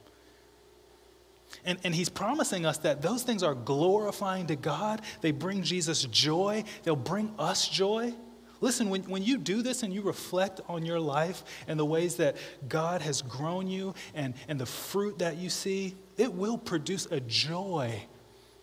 And, 1.64 1.78
and 1.84 1.94
he's 1.94 2.09
promising 2.09 2.66
us 2.66 2.78
that 2.78 3.03
those 3.03 3.22
things 3.22 3.42
are 3.42 3.55
glorifying 3.55 4.46
to 4.48 4.57
God. 4.57 5.03
They 5.20 5.30
bring 5.30 5.62
Jesus 5.62 6.05
joy, 6.05 6.64
they'll 6.82 6.96
bring 6.96 7.34
us 7.38 7.68
joy. 7.68 8.14
Listen, 8.61 8.90
when, 8.90 9.03
when 9.03 9.24
you 9.24 9.38
do 9.38 9.61
this 9.61 9.82
and 9.82 9.92
you 9.92 10.03
reflect 10.03 10.61
on 10.68 10.86
your 10.86 11.00
life 11.00 11.42
and 11.66 11.78
the 11.78 11.84
ways 11.84 12.16
that 12.16 12.36
God 12.68 13.03
has 13.03 13.20
grown 13.20 13.66
you 13.66 13.92
and, 14.14 14.34
and 14.46 14.61
the 14.61 14.66
fruit 14.66 15.18
that 15.18 15.36
you 15.36 15.50
see, 15.50 15.96
it 16.16 16.32
will 16.32 16.57
produce 16.57 17.07
a 17.07 17.18
joy 17.18 18.05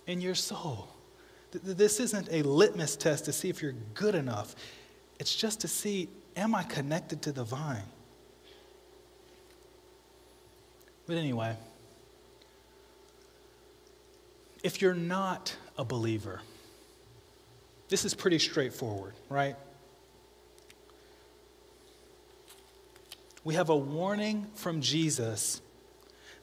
in 0.08 0.22
your 0.22 0.36
soul. 0.36 0.88
This 1.52 2.00
isn't 2.00 2.30
a 2.32 2.44
litmus 2.44 2.96
test 2.96 3.26
to 3.26 3.34
see 3.34 3.50
if 3.50 3.62
you're 3.62 3.76
good 3.94 4.16
enough. 4.16 4.56
It's 5.20 5.36
just 5.36 5.60
to 5.62 5.68
see, 5.68 6.08
am 6.38 6.56
I 6.56 6.64
connected 6.64 7.22
to 7.24 7.34
the 7.34 7.44
vine? 7.44 7.84
But 11.08 11.18
anyway, 11.18 11.58
if 14.64 14.82
you're 14.82 14.94
not 14.94 15.56
a 15.78 15.86
believer, 15.86 16.42
this 17.90 18.06
is 18.06 18.14
pretty 18.14 18.40
straightforward, 18.40 19.14
right? 19.30 19.56
We 23.44 23.56
have 23.56 23.70
a 23.70 23.78
warning 23.78 24.48
from 24.56 24.82
Jesus 24.82 25.62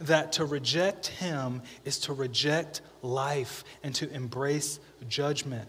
that 0.01 0.33
to 0.33 0.45
reject 0.45 1.07
him 1.07 1.63
is 1.85 1.99
to 2.01 2.13
reject 2.13 2.81
life 3.03 3.65
and 3.83 3.95
to 3.97 4.11
embrace 4.11 4.81
judgment. 5.09 5.69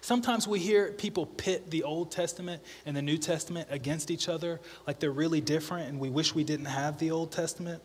Sometimes 0.00 0.46
we 0.46 0.58
hear 0.58 0.92
people 0.92 1.24
pit 1.24 1.70
the 1.70 1.84
Old 1.84 2.10
Testament 2.10 2.62
and 2.84 2.96
the 2.96 3.02
New 3.02 3.16
Testament 3.16 3.68
against 3.70 4.10
each 4.10 4.28
other 4.28 4.60
like 4.86 4.98
they're 4.98 5.10
really 5.10 5.40
different 5.40 5.88
and 5.88 5.98
we 5.98 6.10
wish 6.10 6.34
we 6.34 6.44
didn't 6.44 6.66
have 6.66 6.98
the 6.98 7.10
Old 7.10 7.32
Testament. 7.32 7.82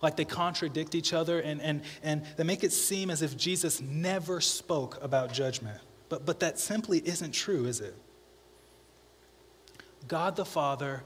Like 0.00 0.16
they 0.16 0.24
contradict 0.24 0.94
each 0.94 1.12
other 1.12 1.40
and, 1.40 1.60
and, 1.60 1.82
and 2.02 2.22
they 2.36 2.44
make 2.44 2.64
it 2.64 2.72
seem 2.72 3.10
as 3.10 3.22
if 3.22 3.36
Jesus 3.36 3.80
never 3.80 4.40
spoke 4.40 4.98
about 5.02 5.32
judgment. 5.32 5.78
But, 6.08 6.24
but 6.24 6.40
that 6.40 6.58
simply 6.58 6.98
isn't 7.04 7.32
true, 7.32 7.66
is 7.66 7.80
it? 7.80 7.94
God 10.08 10.36
the 10.36 10.44
Father, 10.44 11.02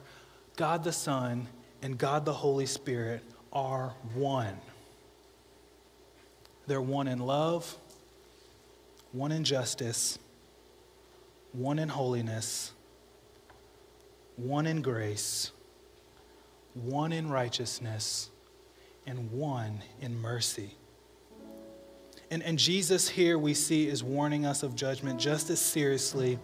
God 0.56 0.84
the 0.84 0.92
Son, 0.92 1.48
and 1.82 1.98
God 1.98 2.24
the 2.24 2.32
Holy 2.32 2.66
Spirit 2.66 3.22
are 3.52 3.94
one. 4.14 4.56
They're 6.66 6.80
one 6.80 7.06
in 7.06 7.20
love, 7.20 7.76
one 9.12 9.32
in 9.32 9.44
justice, 9.44 10.18
one 11.52 11.78
in 11.78 11.88
holiness, 11.88 12.72
one 14.36 14.66
in 14.66 14.82
grace, 14.82 15.52
one 16.74 17.12
in 17.12 17.30
righteousness, 17.30 18.30
and 19.06 19.30
one 19.30 19.82
in 20.00 20.18
mercy. 20.18 20.74
And, 22.30 22.42
and 22.42 22.58
Jesus 22.58 23.08
here 23.08 23.38
we 23.38 23.54
see 23.54 23.86
is 23.86 24.02
warning 24.02 24.44
us 24.44 24.62
of 24.62 24.74
judgment 24.74 25.20
just 25.20 25.48
as 25.50 25.60
seriously 25.60 26.38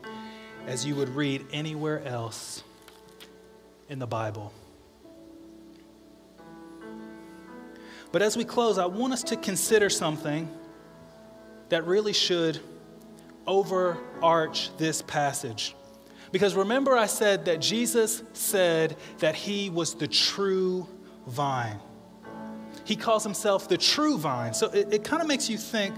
as 0.66 0.86
you 0.86 0.94
would 0.94 1.08
read 1.08 1.44
anywhere 1.52 2.04
else 2.04 2.62
in 3.88 3.98
the 3.98 4.06
Bible. 4.06 4.52
But 8.12 8.22
as 8.22 8.36
we 8.36 8.44
close, 8.44 8.78
I 8.78 8.86
want 8.86 9.12
us 9.12 9.22
to 9.24 9.36
consider 9.36 9.90
something 9.90 10.48
that 11.70 11.86
really 11.86 12.12
should 12.12 12.60
overarch 13.46 14.76
this 14.76 15.02
passage. 15.02 15.74
Because 16.30 16.54
remember, 16.54 16.96
I 16.96 17.06
said 17.06 17.46
that 17.46 17.60
Jesus 17.60 18.22
said 18.34 18.96
that 19.18 19.34
he 19.34 19.68
was 19.68 19.94
the 19.94 20.06
true 20.06 20.86
vine. 21.26 21.80
He 22.84 22.96
calls 22.96 23.22
himself 23.22 23.68
the 23.68 23.78
true 23.78 24.18
vine. 24.18 24.54
So 24.54 24.66
it, 24.68 24.92
it 24.92 25.04
kind 25.04 25.22
of 25.22 25.28
makes 25.28 25.48
you 25.48 25.56
think 25.56 25.94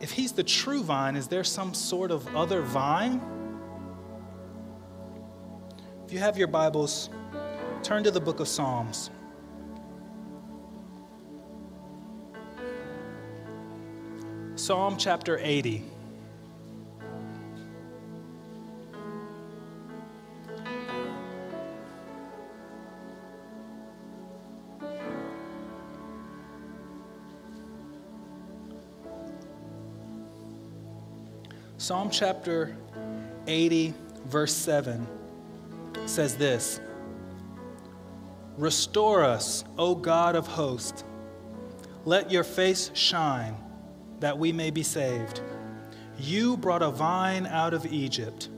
if 0.00 0.10
he's 0.10 0.32
the 0.32 0.42
true 0.42 0.82
vine, 0.82 1.14
is 1.14 1.28
there 1.28 1.44
some 1.44 1.74
sort 1.74 2.10
of 2.10 2.34
other 2.34 2.62
vine? 2.62 3.20
If 6.04 6.12
you 6.12 6.18
have 6.18 6.36
your 6.36 6.48
Bibles, 6.48 7.08
turn 7.84 8.02
to 8.02 8.10
the 8.10 8.20
book 8.20 8.40
of 8.40 8.48
Psalms. 8.48 9.10
Psalm 14.56 14.96
chapter 14.96 15.38
80. 15.40 15.84
Psalm 31.92 32.08
chapter 32.08 32.74
80, 33.46 33.92
verse 34.24 34.54
7 34.54 35.06
says 36.06 36.36
this 36.36 36.80
Restore 38.56 39.22
us, 39.22 39.62
O 39.76 39.94
God 39.94 40.34
of 40.34 40.46
hosts. 40.46 41.04
Let 42.06 42.30
your 42.30 42.44
face 42.44 42.90
shine 42.94 43.54
that 44.20 44.38
we 44.38 44.52
may 44.52 44.70
be 44.70 44.82
saved. 44.82 45.42
You 46.18 46.56
brought 46.56 46.80
a 46.80 46.90
vine 46.90 47.44
out 47.44 47.74
of 47.74 47.84
Egypt. 47.84 48.48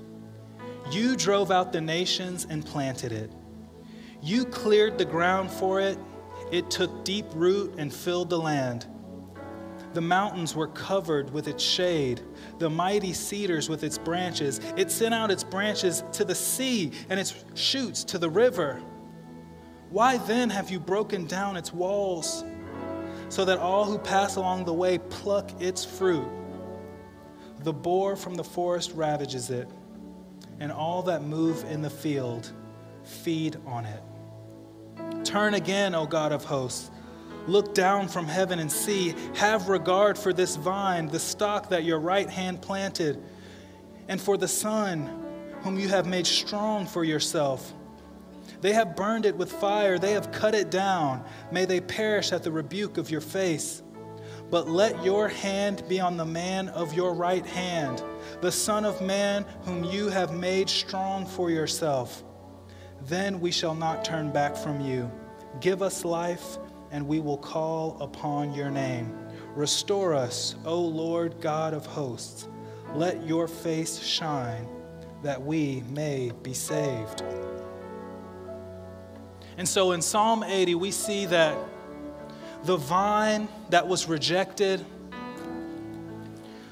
You 0.93 1.17
drove 1.17 1.51
out 1.51 1.73
the 1.73 1.81
nations 1.81 2.47
and 2.49 2.65
planted 2.65 3.11
it. 3.11 3.33
You 4.23 4.45
cleared 4.45 4.97
the 4.97 5.07
ground 5.07 5.51
for 5.51 5.81
it. 5.81 5.99
It 6.53 6.71
took 6.71 7.05
deep 7.05 7.27
root 7.35 7.75
and 7.79 7.93
filled 7.93 8.31
the 8.31 8.39
land. 8.39 8.87
The 9.95 10.01
mountains 10.01 10.55
were 10.55 10.69
covered 10.69 11.33
with 11.33 11.49
its 11.49 11.63
shade, 11.63 12.21
the 12.59 12.69
mighty 12.69 13.13
cedars 13.13 13.69
with 13.69 13.83
its 13.83 13.97
branches. 13.97 14.61
It 14.77 14.91
sent 14.91 15.15
out 15.15 15.31
its 15.31 15.45
branches 15.45 16.05
to 16.13 16.25
the 16.25 16.35
sea 16.35 16.93
and 17.09 17.19
its 17.19 17.35
shoots 17.55 18.05
to 18.05 18.19
the 18.19 18.29
river. 18.29 18.83
Why 19.91 20.19
then 20.19 20.51
have 20.51 20.71
you 20.71 20.81
broken 20.81 21.27
down 21.27 21.57
its 21.57 21.73
walls? 21.73 22.45
so 23.35 23.45
that 23.45 23.59
all 23.59 23.85
who 23.85 23.99
pass 23.99 24.37
along 24.37 24.65
the 24.65 24.73
way 24.73 24.97
pluck 24.97 25.51
its 25.61 25.85
fruit. 25.85 26.29
The 27.65 27.73
boar 27.73 28.15
from 28.15 28.35
the 28.35 28.45
forest 28.45 28.93
ravages 28.95 29.51
it, 29.51 29.69
and 30.61 30.71
all 30.71 31.03
that 31.03 31.23
move 31.25 31.65
in 31.65 31.83
the 31.83 31.91
field 31.91 32.53
feed 33.03 33.57
on 33.67 33.87
it. 33.87 34.03
Turn 35.25 35.55
again, 35.55 35.95
O 35.95 36.07
God 36.07 36.31
of 36.31 36.45
hosts. 36.45 36.91
Look 37.47 37.75
down 37.75 38.09
from 38.09 38.27
heaven 38.27 38.59
and 38.59 38.71
see. 38.71 39.15
Have 39.35 39.69
regard 39.69 40.17
for 40.19 40.33
this 40.33 40.57
vine, 40.57 41.09
the 41.09 41.19
stock 41.19 41.69
that 41.71 41.85
your 41.85 41.99
right 41.99 42.29
hand 42.29 42.63
planted, 42.63 43.23
and 44.09 44.21
for 44.21 44.37
the 44.37 44.49
son 44.49 45.23
whom 45.63 45.79
you 45.79 45.89
have 45.89 46.07
made 46.07 46.27
strong 46.27 46.87
for 46.87 47.05
yourself. 47.05 47.73
They 48.61 48.73
have 48.73 48.97
burned 48.97 49.27
it 49.27 49.37
with 49.37 49.53
fire, 49.53 49.99
they 49.99 50.13
have 50.13 50.33
cut 50.33 50.55
it 50.55 50.71
down. 50.71 51.25
May 51.53 51.65
they 51.65 51.81
perish 51.81 52.33
at 52.33 52.43
the 52.43 52.53
rebuke 52.53 52.97
of 52.97 53.11
your 53.11 53.21
face. 53.21 53.83
But 54.51 54.69
let 54.69 55.05
your 55.05 55.29
hand 55.29 55.83
be 55.89 56.01
on 56.01 56.17
the 56.17 56.25
man 56.25 56.69
of 56.69 56.95
your 56.95 57.15
right 57.15 57.45
hand, 57.45 58.03
the 58.41 58.53
Son 58.53 58.85
of 58.85 59.01
Man 59.01 59.45
whom 59.63 59.85
you 59.85 60.09
have 60.09 60.35
made 60.35 60.69
strong 60.69 61.27
for 61.27 61.51
yourself. 61.51 62.23
Then 63.03 63.41
we 63.41 63.51
shall 63.51 63.75
not 63.75 64.05
turn 64.05 64.31
back 64.31 64.57
from 64.57 64.81
you. 64.81 65.11
Give 65.61 65.83
us 65.83 66.05
life, 66.05 66.59
and 66.95 67.09
we 67.09 67.19
will 67.19 67.37
call 67.37 67.97
upon 68.01 68.55
your 68.55 68.71
name. 68.71 69.13
Restore 69.57 70.15
us, 70.15 70.55
O 70.65 70.81
Lord 70.81 71.41
God 71.41 71.75
of 71.75 71.85
hosts. 71.85 72.47
Let 72.95 73.27
your 73.27 73.49
face 73.49 73.99
shine, 73.99 74.69
that 75.25 75.43
we 75.43 75.83
may 75.91 76.31
be 76.45 76.55
saved. 76.55 77.25
And 79.59 79.69
so 79.69 79.91
in 79.91 80.03
Psalm 80.03 80.45
80, 80.45 80.77
we 80.77 80.93
see 80.93 81.27
that 81.27 81.59
the 82.63 82.77
vine 82.77 83.49
that 83.71 83.89
was 83.89 84.09
rejected 84.09 84.87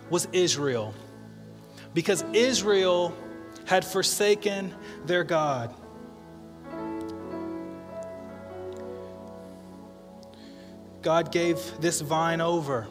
was 0.09 0.29
Israel, 0.33 0.95
because 1.95 2.25
Israel 2.33 3.13
had 3.65 3.85
forsaken 3.85 4.73
their 5.05 5.25
God. 5.25 5.75
God 11.03 11.33
gave 11.33 11.59
this 11.81 12.01
vine 12.01 12.41
over 12.41 12.87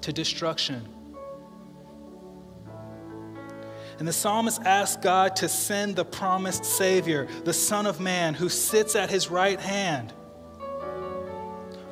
to 0.00 0.12
destruction. 0.12 0.88
And 3.98 4.08
the 4.08 4.12
psalmist 4.12 4.60
asked 4.62 5.02
God 5.02 5.36
to 5.36 5.48
send 5.48 5.94
the 5.94 6.04
promised 6.04 6.64
Savior, 6.64 7.28
the 7.44 7.52
Son 7.52 7.86
of 7.86 8.00
Man, 8.00 8.34
who 8.34 8.48
sits 8.48 8.96
at 8.96 9.08
his 9.08 9.30
right 9.30 9.60
hand. 9.60 10.12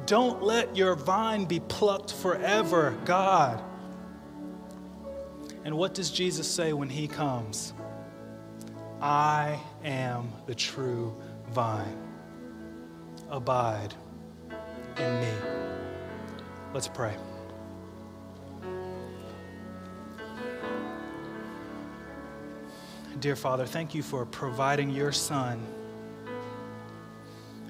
Don't 0.06 0.42
let 0.42 0.76
your 0.76 0.96
vine 0.96 1.44
be 1.44 1.60
plucked 1.60 2.12
forever, 2.12 2.98
God. 3.04 3.62
And 5.64 5.76
what 5.76 5.94
does 5.94 6.10
Jesus 6.10 6.50
say 6.50 6.72
when 6.72 6.88
he 6.88 7.06
comes? 7.06 7.72
I 9.00 9.60
am 9.84 10.32
the 10.46 10.56
true 10.56 11.14
vine. 11.50 11.98
Abide 13.30 13.94
in 14.98 15.20
me. 15.20 15.32
Let's 16.72 16.88
pray. 16.88 17.14
Dear 23.20 23.36
Father, 23.36 23.66
thank 23.66 23.94
you 23.94 24.02
for 24.02 24.26
providing 24.26 24.90
your 24.90 25.12
Son, 25.12 25.64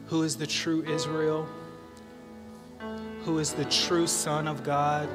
who 0.07 0.23
is 0.23 0.37
the 0.37 0.47
true 0.47 0.83
Israel, 0.85 1.47
who 3.25 3.39
is 3.39 3.53
the 3.53 3.67
true 3.67 4.07
Son 4.07 4.49
of 4.49 4.65
God, 4.65 5.11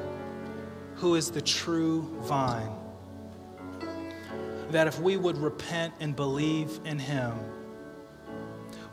who 0.94 1.16
is 1.16 1.30
the 1.30 1.40
true 1.40 2.02
vine. 2.20 2.70
That 4.70 4.86
if 4.86 5.00
we 5.00 5.16
would 5.16 5.38
repent 5.38 5.94
and 5.98 6.14
believe 6.14 6.78
in 6.84 6.98
him, 6.98 7.34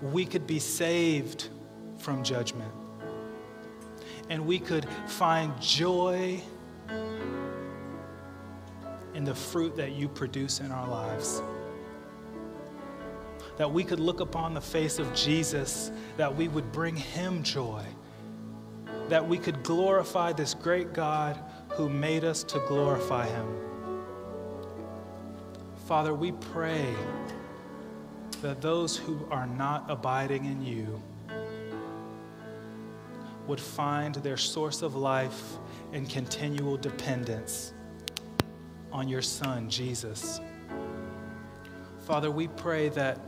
we 0.01 0.25
could 0.25 0.47
be 0.47 0.59
saved 0.59 1.49
from 1.97 2.23
judgment. 2.23 2.71
And 4.29 4.45
we 4.45 4.59
could 4.59 4.87
find 5.07 5.59
joy 5.61 6.41
in 9.13 9.23
the 9.23 9.35
fruit 9.35 9.75
that 9.77 9.93
you 9.93 10.07
produce 10.09 10.59
in 10.59 10.71
our 10.71 10.87
lives. 10.87 11.41
That 13.57 13.71
we 13.71 13.83
could 13.83 13.99
look 13.99 14.19
upon 14.19 14.53
the 14.53 14.61
face 14.61 14.99
of 14.99 15.13
Jesus, 15.13 15.91
that 16.17 16.35
we 16.35 16.47
would 16.47 16.71
bring 16.71 16.95
him 16.95 17.43
joy. 17.43 17.83
That 19.09 19.25
we 19.27 19.37
could 19.37 19.63
glorify 19.63 20.33
this 20.33 20.53
great 20.53 20.91
God 20.91 21.39
who 21.69 21.87
made 21.87 22.23
us 22.23 22.43
to 22.43 22.59
glorify 22.67 23.27
him. 23.27 23.47
Father, 25.85 26.13
we 26.13 26.31
pray 26.31 26.93
that 28.41 28.61
those 28.61 28.97
who 28.97 29.25
are 29.29 29.47
not 29.47 29.85
abiding 29.89 30.45
in 30.45 30.65
you 30.65 31.01
would 33.47 33.59
find 33.59 34.15
their 34.15 34.37
source 34.37 34.81
of 34.81 34.95
life 34.95 35.57
in 35.93 36.05
continual 36.05 36.77
dependence 36.77 37.73
on 38.91 39.07
your 39.07 39.21
Son, 39.21 39.69
Jesus. 39.69 40.39
Father, 42.05 42.31
we 42.31 42.47
pray 42.47 42.89
that 42.89 43.19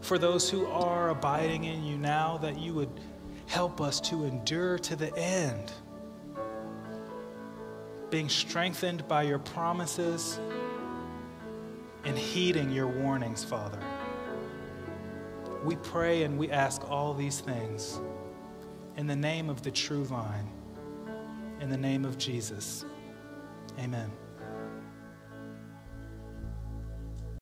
for 0.00 0.18
those 0.18 0.50
who 0.50 0.66
are 0.66 1.10
abiding 1.10 1.64
in 1.64 1.84
you 1.84 1.96
now, 1.96 2.36
that 2.38 2.58
you 2.58 2.74
would 2.74 3.00
help 3.46 3.80
us 3.80 4.00
to 4.00 4.24
endure 4.24 4.78
to 4.78 4.96
the 4.96 5.16
end, 5.16 5.72
being 8.10 8.28
strengthened 8.28 9.06
by 9.08 9.22
your 9.22 9.38
promises 9.38 10.38
and 12.04 12.16
heeding 12.16 12.70
your 12.70 12.86
warnings, 12.86 13.42
Father. 13.42 13.80
We 15.64 15.76
pray 15.76 16.22
and 16.22 16.38
we 16.38 16.50
ask 16.50 16.88
all 16.88 17.14
these 17.14 17.40
things 17.40 18.00
in 18.96 19.06
the 19.06 19.16
name 19.16 19.50
of 19.50 19.62
the 19.62 19.70
true 19.70 20.04
vine, 20.04 20.50
in 21.60 21.68
the 21.68 21.76
name 21.76 22.04
of 22.04 22.18
Jesus. 22.18 22.84
Amen. 23.78 24.10